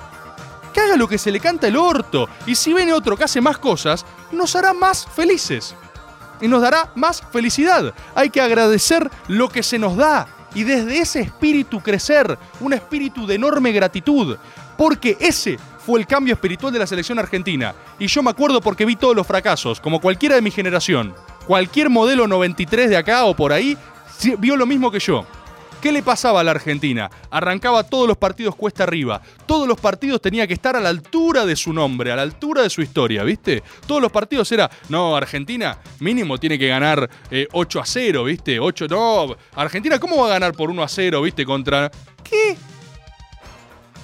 [0.72, 2.28] Que haga lo que se le canta el orto.
[2.46, 5.74] Y si viene otro que hace más cosas, nos hará más felices.
[6.40, 7.92] Y nos dará más felicidad.
[8.14, 10.28] Hay que agradecer lo que se nos da.
[10.54, 14.36] Y desde ese espíritu crecer, un espíritu de enorme gratitud.
[14.76, 17.74] Porque ese fue el cambio espiritual de la selección argentina.
[17.98, 21.14] Y yo me acuerdo porque vi todos los fracasos, como cualquiera de mi generación.
[21.46, 23.76] Cualquier modelo 93 de acá o por ahí
[24.38, 25.26] vio lo mismo que yo.
[25.80, 27.10] ¿Qué le pasaba a la Argentina?
[27.30, 29.22] Arrancaba todos los partidos cuesta arriba.
[29.46, 32.62] Todos los partidos tenía que estar a la altura de su nombre, a la altura
[32.62, 33.62] de su historia, ¿viste?
[33.86, 38.60] Todos los partidos era, no, Argentina mínimo tiene que ganar eh, 8 a 0, ¿viste?
[38.60, 41.46] 8, no, Argentina, ¿cómo va a ganar por 1 a 0, ¿viste?
[41.46, 41.90] Contra...
[42.22, 42.58] ¿Qué?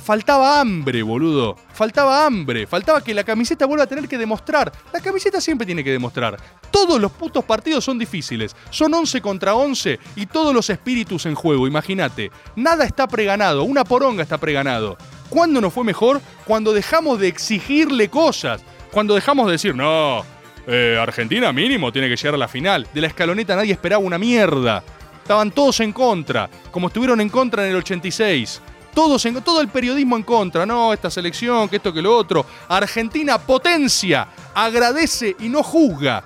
[0.07, 1.57] Faltaba hambre, boludo.
[1.72, 2.68] Faltaba hambre.
[2.68, 4.70] Faltaba que la camiseta vuelva a tener que demostrar.
[4.92, 6.36] La camiseta siempre tiene que demostrar.
[6.70, 8.54] Todos los putos partidos son difíciles.
[8.70, 12.30] Son 11 contra 11 y todos los espíritus en juego, imagínate.
[12.54, 14.96] Nada está preganado, una poronga está preganado.
[15.28, 16.20] ¿Cuándo nos fue mejor?
[16.44, 18.62] Cuando dejamos de exigirle cosas.
[18.92, 20.24] Cuando dejamos de decir, no,
[20.68, 22.86] eh, Argentina mínimo tiene que llegar a la final.
[22.94, 24.84] De la escaloneta nadie esperaba una mierda.
[25.20, 28.62] Estaban todos en contra, como estuvieron en contra en el 86
[28.97, 32.47] todos en, todo el periodismo en contra, no, esta selección, que esto, que lo otro.
[32.66, 36.24] Argentina potencia, agradece y no juzga.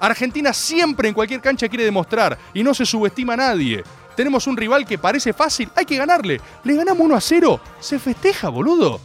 [0.00, 3.84] Argentina siempre en cualquier cancha quiere demostrar y no se subestima a nadie.
[4.16, 6.40] Tenemos un rival que parece fácil, hay que ganarle.
[6.64, 9.02] Le ganamos 1 a 0, se festeja, boludo.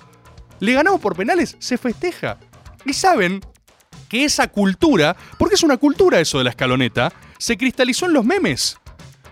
[0.62, 2.38] Le ganamos por penales, se festeja.
[2.86, 3.42] Y saben
[4.08, 8.24] que esa cultura, porque es una cultura eso de la escaloneta, se cristalizó en los
[8.24, 8.78] memes.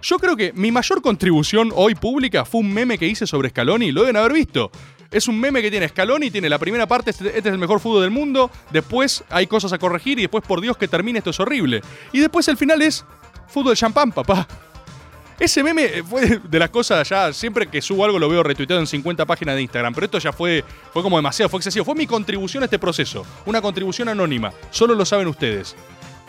[0.02, 3.92] Yo creo que mi mayor contribución hoy pública fue un meme que hice sobre Scaloni,
[3.92, 4.72] lo deben haber visto.
[5.12, 7.80] Es un meme que tiene Scaloni, tiene la primera parte, este, este es el mejor
[7.80, 11.30] fútbol del mundo, después hay cosas a corregir y después por Dios que termine esto
[11.30, 11.82] es horrible.
[12.14, 13.06] Y después el final es
[13.48, 14.48] fútbol champán, papá.
[15.38, 18.88] Ese meme fue de las cosas ya, siempre que subo algo lo veo retuiteado en
[18.88, 21.84] 50 páginas de Instagram, pero esto ya fue, fue como demasiado, fue excesivo.
[21.86, 25.76] Fue mi contribución a este proceso, una contribución anónima, solo lo saben ustedes.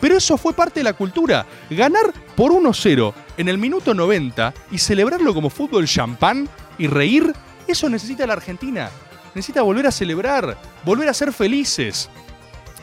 [0.03, 1.45] Pero eso fue parte de la cultura.
[1.69, 7.33] Ganar por 1-0 en el minuto 90 y celebrarlo como fútbol champán y reír,
[7.67, 8.89] eso necesita la Argentina.
[9.35, 12.09] Necesita volver a celebrar, volver a ser felices.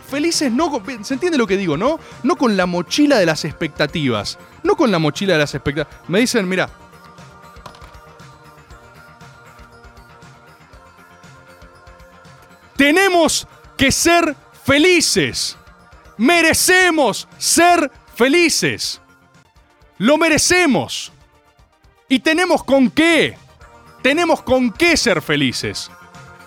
[0.08, 2.00] Felices no, con- se entiende lo que digo, ¿no?
[2.24, 4.38] No con la mochila de las expectativas.
[4.64, 6.08] No con la mochila de las expectativas.
[6.08, 6.68] Me dicen, mira,
[12.76, 13.46] tenemos
[13.76, 15.56] que ser felices.
[16.16, 18.99] Merecemos ser felices.
[20.00, 21.12] Lo merecemos.
[22.08, 23.36] Y tenemos con qué.
[24.00, 25.90] Tenemos con qué ser felices.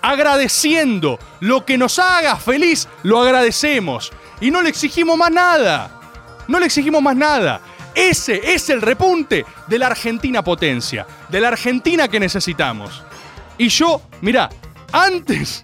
[0.02, 4.10] Agradeciendo lo que nos haga feliz, lo agradecemos.
[4.40, 6.00] Y no le exigimos más nada.
[6.48, 7.60] No le exigimos más nada.
[7.94, 11.06] Ese es el repunte de la Argentina potencia.
[11.28, 13.04] De la Argentina que necesitamos.
[13.56, 14.50] Y yo, mira,
[14.90, 15.62] antes,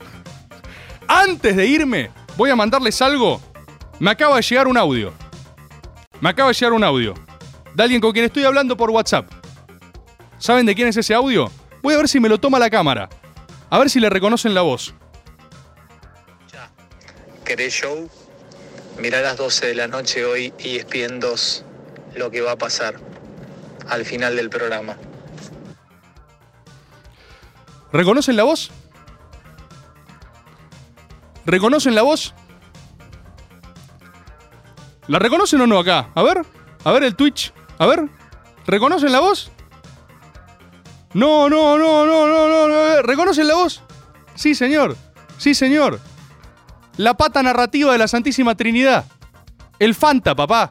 [1.09, 3.41] antes de irme, voy a mandarles algo.
[3.99, 5.12] Me acaba de llegar un audio.
[6.20, 7.14] Me acaba de llegar un audio.
[7.74, 9.30] De alguien con quien estoy hablando por WhatsApp.
[10.38, 11.50] ¿Saben de quién es ese audio?
[11.82, 13.08] Voy a ver si me lo toma la cámara.
[13.68, 14.94] A ver si le reconocen la voz.
[17.44, 18.08] ¿Querés show?
[18.98, 21.64] Mirá a las 12 de la noche hoy y ESPN 2
[22.16, 22.94] lo que va a pasar
[23.88, 24.96] al final del programa.
[27.92, 28.70] ¿Reconocen la voz?
[31.44, 32.34] ¿Reconocen la voz?
[35.08, 36.10] ¿La reconocen o no acá?
[36.14, 36.44] A ver,
[36.84, 37.52] a ver el Twitch.
[37.80, 38.08] A ver,
[38.66, 39.50] ¿reconocen la voz?
[41.14, 43.02] No, no, no, no, no, no, no.
[43.02, 43.82] ¿Reconocen la voz?
[44.34, 44.96] Sí, señor.
[45.38, 45.98] Sí, señor.
[46.98, 49.06] La pata narrativa de la Santísima Trinidad.
[49.78, 50.70] El Fanta, papá.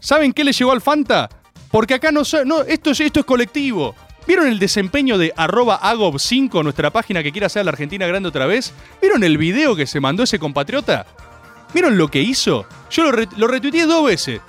[0.00, 1.28] ¿Saben qué le llegó al Fanta?
[1.70, 3.94] Porque acá no, no esto, es, esto es colectivo.
[4.26, 8.46] ¿Vieron el desempeño de arroba agob5, nuestra página que quiere hacer la Argentina grande otra
[8.46, 8.72] vez?
[9.00, 11.06] ¿Vieron el video que se mandó ese compatriota?
[11.72, 12.66] ¿Vieron lo que hizo?
[12.90, 14.40] Yo lo, re- lo retuiteé dos veces.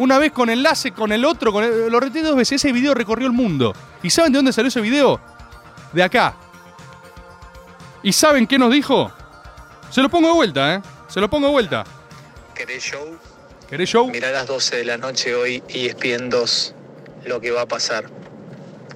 [0.00, 2.52] Una vez con enlace con el otro, con el- lo reté dos veces.
[2.64, 3.74] Ese video recorrió el mundo.
[4.02, 5.20] ¿Y saben de dónde salió ese video?
[5.92, 6.34] De acá.
[8.02, 9.12] ¿Y saben qué nos dijo?
[9.90, 10.82] Se lo pongo de vuelta, ¿eh?
[11.06, 11.84] Se lo pongo de vuelta.
[12.54, 13.18] ¿Querés show?
[13.68, 14.08] ¿Querés show?
[14.10, 16.74] Mirá a las 12 de la noche hoy y ESPN 2
[17.26, 18.04] lo que va a pasar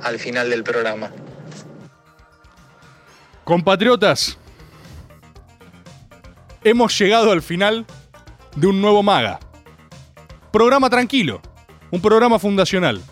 [0.03, 1.11] al final del programa.
[3.45, 4.39] Compatriotas,
[6.63, 7.85] hemos llegado al final
[8.57, 9.39] de un nuevo Maga.
[10.55, 11.41] Programa tranquilo,
[11.91, 13.03] un programa fundacional,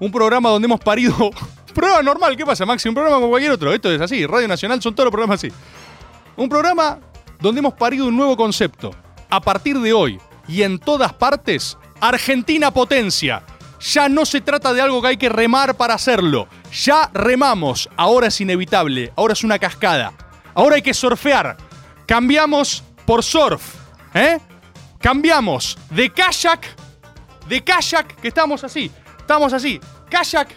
[0.00, 1.30] un programa donde hemos parido.
[1.74, 2.90] Programa normal, ¿qué pasa, Maxi?
[2.90, 3.72] Un programa como cualquier otro.
[3.72, 5.50] Esto es así, Radio Nacional son todos los programas así.
[6.36, 6.98] Un programa
[7.40, 8.90] donde hemos parido un nuevo concepto.
[9.30, 13.44] A partir de hoy y en todas partes, Argentina potencia.
[13.80, 16.48] Ya no se trata de algo que hay que remar para hacerlo.
[16.84, 17.88] Ya remamos.
[17.96, 19.10] Ahora es inevitable.
[19.16, 20.12] Ahora es una cascada.
[20.52, 21.56] Ahora hay que surfear.
[22.04, 23.76] Cambiamos por surf.
[24.12, 24.38] ¿Eh?
[25.00, 26.79] Cambiamos de kayak.
[27.50, 28.88] De kayak, que estamos así.
[29.18, 29.80] Estamos así.
[30.08, 30.54] Kayak.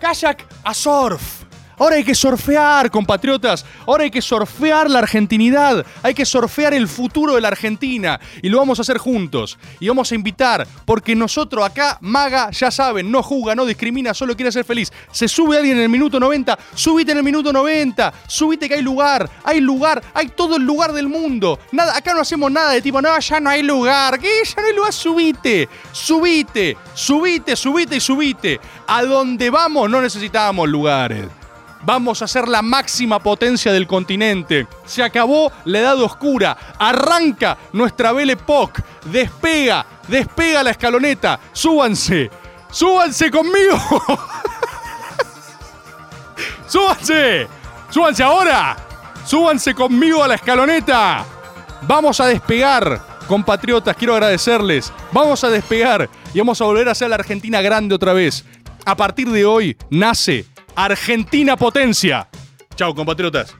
[0.00, 1.35] Kayak a surf.
[1.78, 3.64] Ahora hay que surfear, compatriotas.
[3.86, 5.84] Ahora hay que surfear la argentinidad.
[6.02, 8.18] Hay que surfear el futuro de la Argentina.
[8.42, 9.58] Y lo vamos a hacer juntos.
[9.80, 14.34] Y vamos a invitar, porque nosotros acá, Maga, ya saben, no juzga, no discrimina, solo
[14.34, 14.92] quiere ser feliz.
[15.12, 18.12] Se sube alguien en el minuto 90, subite en el minuto 90.
[18.26, 21.58] Subite que hay lugar, hay lugar, hay todo el lugar del mundo.
[21.72, 24.18] Nada, acá no hacemos nada de tipo, no, ya no hay lugar.
[24.18, 24.42] ¿Qué?
[24.44, 25.68] Ya no hay lugar, subite.
[25.92, 28.60] Subite, subite, subite y subite.
[28.86, 31.35] A donde vamos no necesitamos lugares.
[31.86, 34.66] Vamos a ser la máxima potencia del continente.
[34.84, 36.56] Se acabó la edad oscura.
[36.80, 38.82] Arranca nuestra Belle Époque.
[39.04, 41.38] Despega, despega la escaloneta.
[41.52, 42.28] Súbanse.
[42.72, 43.78] Súbanse conmigo.
[46.66, 47.46] Súbanse.
[47.88, 48.76] Súbanse ahora.
[49.24, 51.24] Súbanse conmigo a la escaloneta.
[51.82, 53.94] Vamos a despegar, compatriotas.
[53.94, 54.92] Quiero agradecerles.
[55.12, 58.44] Vamos a despegar y vamos a volver a ser la Argentina grande otra vez.
[58.84, 60.46] A partir de hoy nace
[60.76, 62.28] Argentina Potencia.
[62.76, 63.56] Chao, compatriotas.